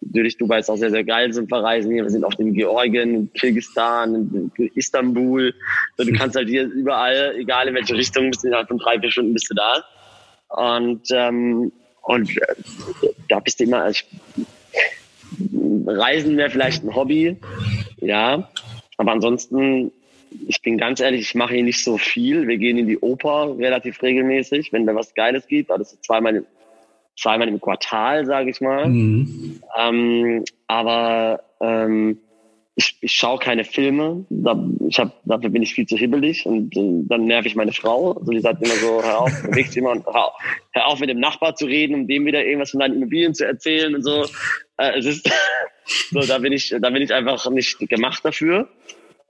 [0.00, 2.04] Natürlich, Dubai ist auch sehr, sehr geil zum Verreisen hier.
[2.04, 5.52] Wir sind oft in Georgien, in Kirgisistan, in Istanbul.
[5.96, 9.10] So, du kannst halt hier überall, egal in welche Richtung, bist innerhalb von drei, vier
[9.10, 9.84] Stunden bist du da.
[10.50, 12.54] Und, ähm, und äh,
[13.28, 14.00] da bist du immer, also
[14.36, 14.46] ich,
[15.86, 17.36] Reisen wäre vielleicht ein Hobby,
[18.00, 18.48] ja.
[18.96, 19.92] Aber ansonsten,
[20.46, 22.46] ich bin ganz ehrlich, ich mache hier nicht so viel.
[22.48, 25.70] Wir gehen in die Oper relativ regelmäßig, wenn da was Geiles gibt.
[25.70, 26.44] Also zweimal,
[27.16, 28.88] zweimal im Quartal, sage ich mal.
[28.88, 29.60] Mhm.
[29.78, 32.18] Ähm, aber ähm,
[32.78, 34.24] ich, ich schaue keine Filme.
[34.30, 34.56] Da,
[34.88, 38.12] ich hab, dafür bin ich viel zu hibbelig und äh, dann nerv ich meine Frau.
[38.12, 40.32] Also die sagt immer so, hör auf, bewegt immer und hör,
[40.70, 43.44] hör auf mit dem Nachbar zu reden, um dem wieder irgendwas von deinen Immobilien zu
[43.44, 44.24] erzählen und so.
[44.76, 45.28] Äh, es ist
[46.12, 48.68] so, da bin ich, da bin ich einfach nicht gemacht dafür.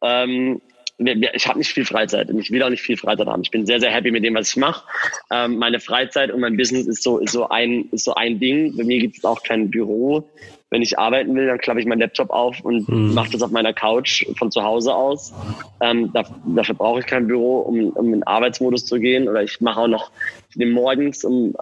[0.03, 0.61] Ähm,
[0.99, 3.42] ich habe nicht viel Freizeit und ich will auch nicht viel Freizeit haben.
[3.42, 4.84] Ich bin sehr, sehr happy mit dem, was ich mache.
[5.30, 8.76] Ähm, meine Freizeit und mein Business ist so, ist so ein, ist so ein Ding.
[8.76, 10.28] Bei mir gibt es auch kein Büro
[10.70, 13.14] wenn ich arbeiten will, dann klappe ich meinen Laptop auf und mhm.
[13.14, 15.32] mache das auf meiner Couch von zu Hause aus.
[15.80, 19.28] Ähm, da, dafür brauche ich kein Büro, um, um in Arbeitsmodus zu gehen.
[19.28, 20.11] Oder ich mache auch noch,
[20.55, 21.55] nehme morgens um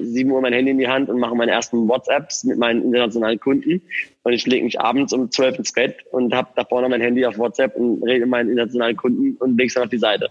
[0.00, 3.38] 7 Uhr mein Handy in die Hand und mache meine ersten WhatsApps mit meinen internationalen
[3.38, 3.82] Kunden.
[4.26, 7.24] Und ich lege mich abends um 12 ins Bett und habe da vorne mein Handy
[7.24, 10.30] auf WhatsApp und rede mit meinen internationalen Kunden und lege es dann auf die Seite.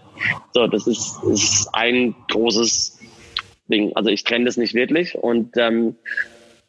[0.52, 2.98] So, das ist, das ist ein großes
[3.70, 3.92] Ding.
[3.94, 5.96] Also ich trenne das nicht wirklich und ähm,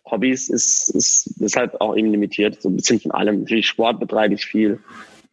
[0.10, 2.62] Hobbys ist, ist deshalb auch eben limitiert.
[2.62, 3.42] So ein bisschen von allem.
[3.42, 4.80] Natürlich Sport betreibe ich viel.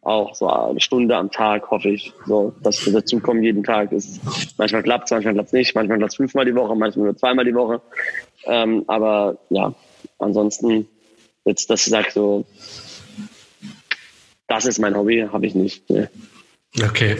[0.01, 3.93] Auch so eine Stunde am Tag hoffe ich, so, dass wir dazukommen jeden Tag.
[3.93, 4.19] Ist,
[4.57, 5.73] manchmal klappt es, manchmal klappt es nicht.
[5.73, 7.81] Manchmal klappt es fünfmal die Woche, manchmal nur zweimal die Woche.
[8.47, 9.73] Ähm, aber ja,
[10.19, 10.89] ansonsten
[11.45, 12.45] jetzt, dass ich sage so,
[14.47, 15.89] das ist mein Hobby, habe ich nicht.
[15.89, 16.07] Nee.
[16.83, 17.17] Okay,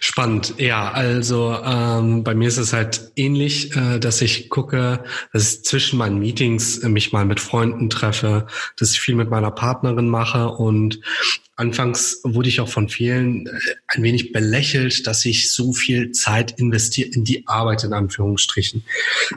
[0.00, 0.54] spannend.
[0.56, 5.04] Ja, also ähm, bei mir ist es halt ähnlich, äh, dass ich gucke,
[5.34, 8.46] dass ich zwischen meinen Meetings äh, mich mal mit Freunden treffe,
[8.78, 11.00] dass ich viel mit meiner Partnerin mache und
[11.58, 13.50] Anfangs wurde ich auch von vielen äh,
[13.86, 18.84] ein wenig belächelt, dass ich so viel Zeit investiere in die Arbeit in Anführungsstrichen.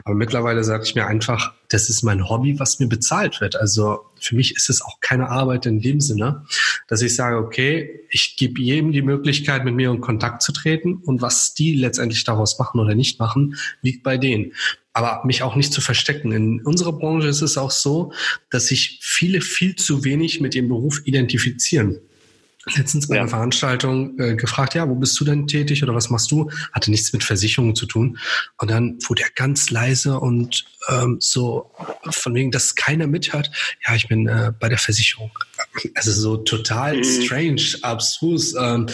[0.04, 3.56] Aber mittlerweile sage ich mir einfach, das ist mein Hobby, was mir bezahlt wird.
[3.56, 6.44] Also für mich ist es auch keine Arbeit in dem Sinne,
[6.88, 10.96] dass ich sage, okay, ich gebe jedem die Möglichkeit, mit mir in Kontakt zu treten
[10.96, 14.52] und was die letztendlich daraus machen oder nicht machen, liegt bei denen
[14.92, 16.32] aber mich auch nicht zu verstecken.
[16.32, 18.12] In unserer Branche ist es auch so,
[18.50, 22.00] dass sich viele viel zu wenig mit ihrem Beruf identifizieren.
[22.66, 23.22] Letztens bei ja.
[23.22, 26.50] einer Veranstaltung äh, gefragt, ja, wo bist du denn tätig oder was machst du?
[26.72, 28.18] Hatte nichts mit Versicherungen zu tun.
[28.58, 31.70] Und dann wurde er ganz leise und ähm, so
[32.10, 33.50] von wegen, dass keiner mithört.
[33.86, 35.30] Ja, ich bin äh, bei der Versicherung.
[35.94, 37.04] Also so total mhm.
[37.04, 38.54] strange, abstrus.
[38.58, 38.86] Ähm,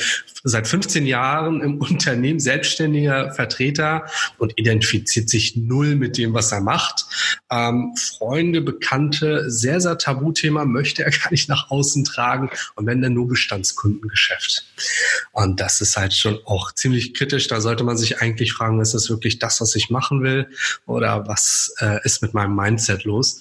[0.47, 4.07] seit 15 Jahren im Unternehmen selbstständiger Vertreter
[4.39, 7.07] und identifiziert sich null mit dem, was er macht.
[7.51, 13.03] Ähm, Freunde, Bekannte, sehr, sehr Tabuthema, möchte er gar nicht nach außen tragen und wenn
[13.03, 14.65] dann nur Bestandskundengeschäft.
[15.33, 17.49] Und das ist halt schon auch ziemlich kritisch.
[17.49, 20.49] Da sollte man sich eigentlich fragen, ist das wirklich das, was ich machen will
[20.87, 23.41] oder was äh, ist mit meinem Mindset los?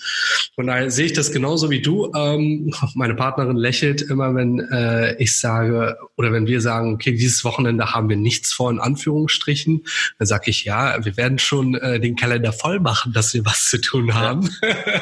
[0.55, 2.11] Von daher sehe ich das genauso wie du.
[2.16, 7.43] Ähm, meine Partnerin lächelt immer, wenn äh, ich sage oder wenn wir sagen, okay, dieses
[7.43, 9.86] Wochenende haben wir nichts vor, in Anführungsstrichen.
[10.18, 13.70] Dann sage ich, ja, wir werden schon äh, den Kalender voll machen, dass wir was
[13.70, 14.49] zu tun haben.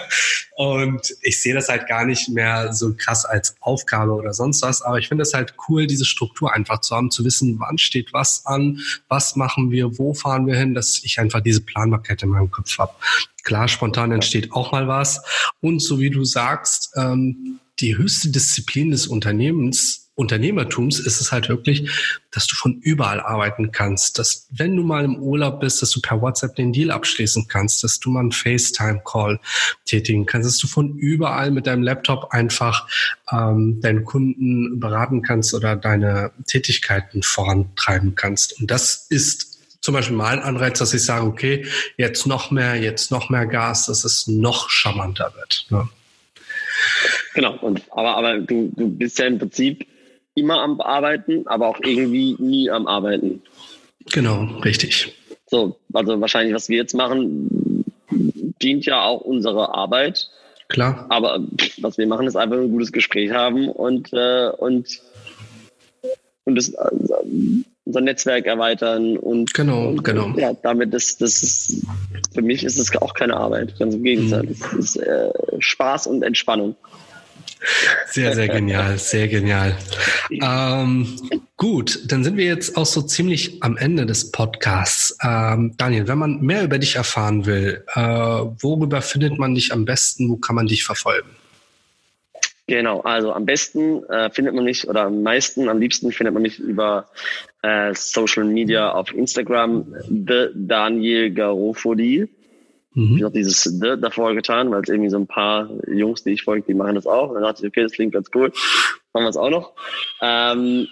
[0.56, 4.82] Und ich sehe das halt gar nicht mehr so krass als Aufgabe oder sonst was.
[4.82, 8.14] Aber ich finde es halt cool, diese Struktur einfach zu haben, zu wissen, wann steht
[8.14, 8.80] was an,
[9.10, 12.78] was machen wir, wo fahren wir hin, dass ich einfach diese Planbarkeit in meinem Kopf
[12.80, 12.94] habe.
[13.44, 15.22] Klar, spontan entsteht auch mal was.
[15.60, 21.50] Und so wie du sagst, ähm, die höchste Disziplin des Unternehmens Unternehmertums ist es halt
[21.50, 21.90] wirklich,
[22.30, 26.02] dass du von überall arbeiten kannst, dass wenn du mal im Urlaub bist, dass du
[26.02, 29.40] per WhatsApp den Deal abschließen kannst, dass du mal einen FaceTime-Call
[29.86, 32.88] tätigen kannst, dass du von überall mit deinem Laptop einfach
[33.32, 38.60] ähm, deinen Kunden beraten kannst oder deine Tätigkeiten vorantreiben kannst.
[38.60, 41.66] Und das ist zum Beispiel mein Anreiz, dass ich sage, okay,
[41.98, 45.66] jetzt noch mehr, jetzt noch mehr Gas, dass es noch charmanter wird.
[45.70, 45.90] Ne?
[47.34, 49.88] Genau, und, aber, aber du, du bist ja im Prinzip
[50.36, 53.42] immer am Arbeiten, aber auch irgendwie nie am Arbeiten.
[54.12, 55.14] Genau, richtig.
[55.48, 57.86] So, also wahrscheinlich, was wir jetzt machen,
[58.62, 60.30] dient ja auch unserer Arbeit.
[60.70, 61.06] Klar.
[61.10, 61.40] Aber
[61.78, 65.02] was wir machen, ist einfach ein gutes Gespräch haben und, äh, und,
[66.46, 70.34] und das, äh, unser Netzwerk erweitern und, genau, und, genau.
[70.38, 71.86] ja, damit ist das ist,
[72.34, 74.44] für mich ist es auch keine Arbeit, ganz im Gegenteil.
[74.44, 74.56] Mhm.
[74.60, 76.76] Das ist äh, Spaß und Entspannung.
[78.08, 79.78] Sehr, sehr genial, sehr genial.
[80.30, 81.08] Ähm,
[81.58, 85.18] gut, dann sind wir jetzt auch so ziemlich am Ende des Podcasts.
[85.24, 89.86] Ähm, Daniel, wenn man mehr über dich erfahren will, äh, worüber findet man dich am
[89.86, 90.30] besten?
[90.30, 91.30] Wo kann man dich verfolgen?
[92.68, 96.44] Genau, also am besten äh, findet man mich oder am meisten, am liebsten findet man
[96.44, 97.08] mich über
[97.62, 102.30] äh, Social Media auf Instagram, The Daniel Garofoli.
[102.96, 103.18] Mhm.
[103.18, 106.44] Ich habe dieses The davor getan, weil es irgendwie so ein paar Jungs, die ich
[106.44, 107.30] folge, die machen das auch.
[107.30, 108.52] Und dann dachte ich, okay, das klingt ganz cool.
[109.14, 109.74] Machen wir es auch noch.
[110.22, 110.88] Ähm,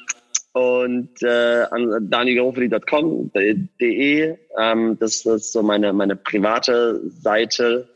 [0.53, 7.87] und äh, an danielgarofoli.com.de, ähm, das, ist so meine, meine private Seite,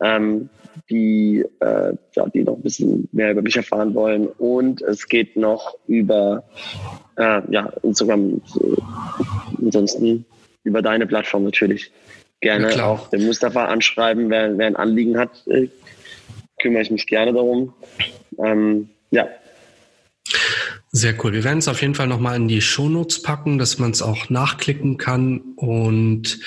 [0.00, 0.48] ähm,
[0.90, 4.26] die, äh, ja, die noch ein bisschen mehr über mich erfahren wollen.
[4.26, 6.42] Und es geht noch über
[7.16, 8.80] äh, ja, Instagram, äh,
[9.60, 10.24] ansonsten
[10.64, 11.92] über deine Plattform natürlich
[12.42, 15.68] gerne ja, auch den Mustafa anschreiben, wer, wer ein Anliegen hat, äh,
[16.60, 17.72] kümmere ich mich gerne darum.
[18.38, 19.28] Ähm, ja.
[20.94, 21.32] Sehr cool.
[21.32, 24.28] Wir werden es auf jeden Fall nochmal in die Shownotes packen, dass man es auch
[24.28, 25.40] nachklicken kann.
[25.56, 26.38] Und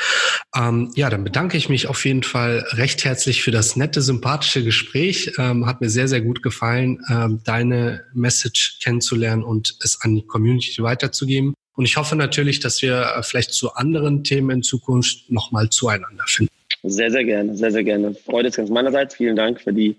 [0.56, 4.64] ähm, ja, dann bedanke ich mich auf jeden Fall recht herzlich für das nette, sympathische
[4.64, 5.34] Gespräch.
[5.40, 10.28] Ähm, hat mir sehr, sehr gut gefallen, ähm, deine Message kennenzulernen und es an die
[10.28, 11.56] Community weiterzugeben.
[11.76, 16.24] Und ich hoffe natürlich, dass wir äh, vielleicht zu anderen Themen in Zukunft nochmal zueinander
[16.26, 16.52] finden.
[16.84, 18.14] Sehr, sehr gerne, sehr, sehr gerne.
[18.14, 19.16] Freude ist ganz meinerseits.
[19.16, 19.96] Vielen Dank für die,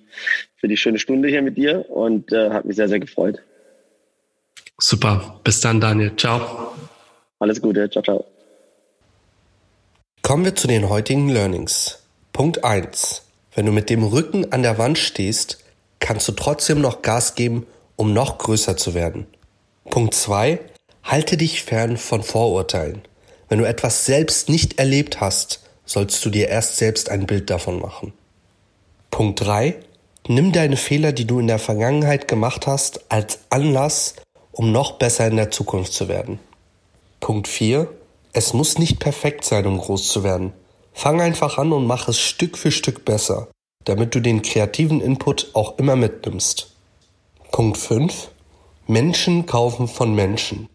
[0.56, 3.40] für die schöne Stunde hier mit dir und äh, hat mich sehr, sehr gefreut.
[4.78, 5.40] Super.
[5.42, 6.12] Bis dann, Daniel.
[6.16, 6.74] Ciao.
[7.38, 7.90] Alles Gute.
[7.90, 8.24] Ciao, ciao.
[10.22, 12.02] Kommen wir zu den heutigen Learnings.
[12.32, 13.22] Punkt 1.
[13.54, 15.64] Wenn du mit dem Rücken an der Wand stehst,
[15.98, 17.66] kannst du trotzdem noch Gas geben,
[17.96, 19.26] um noch größer zu werden.
[19.90, 20.60] Punkt 2.
[21.07, 23.02] Halte dich fern von Vorurteilen.
[23.48, 27.78] Wenn du etwas selbst nicht erlebt hast, sollst du dir erst selbst ein Bild davon
[27.78, 28.12] machen.
[29.12, 29.76] Punkt 3.
[30.26, 34.16] Nimm deine Fehler, die du in der Vergangenheit gemacht hast, als Anlass,
[34.50, 36.40] um noch besser in der Zukunft zu werden.
[37.20, 37.88] Punkt 4.
[38.32, 40.52] Es muss nicht perfekt sein, um groß zu werden.
[40.92, 43.46] Fang einfach an und mach es Stück für Stück besser,
[43.84, 46.72] damit du den kreativen Input auch immer mitnimmst.
[47.52, 48.28] Punkt 5.
[48.88, 50.68] Menschen kaufen von Menschen.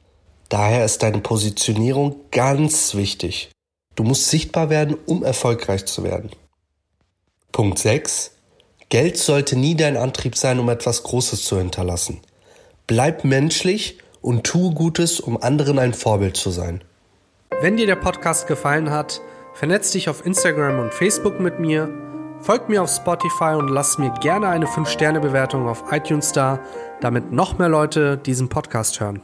[0.51, 3.51] Daher ist deine Positionierung ganz wichtig.
[3.95, 6.29] Du musst sichtbar werden, um erfolgreich zu werden.
[7.53, 8.31] Punkt 6.
[8.89, 12.19] Geld sollte nie dein Antrieb sein, um etwas Großes zu hinterlassen.
[12.85, 16.83] Bleib menschlich und tue Gutes, um anderen ein Vorbild zu sein.
[17.61, 19.21] Wenn dir der Podcast gefallen hat,
[19.53, 21.89] vernetz dich auf Instagram und Facebook mit mir
[22.41, 26.59] Folgt mir auf Spotify und lasst mir gerne eine 5-Sterne-Bewertung auf iTunes da,
[26.99, 29.21] damit noch mehr Leute diesen Podcast hören.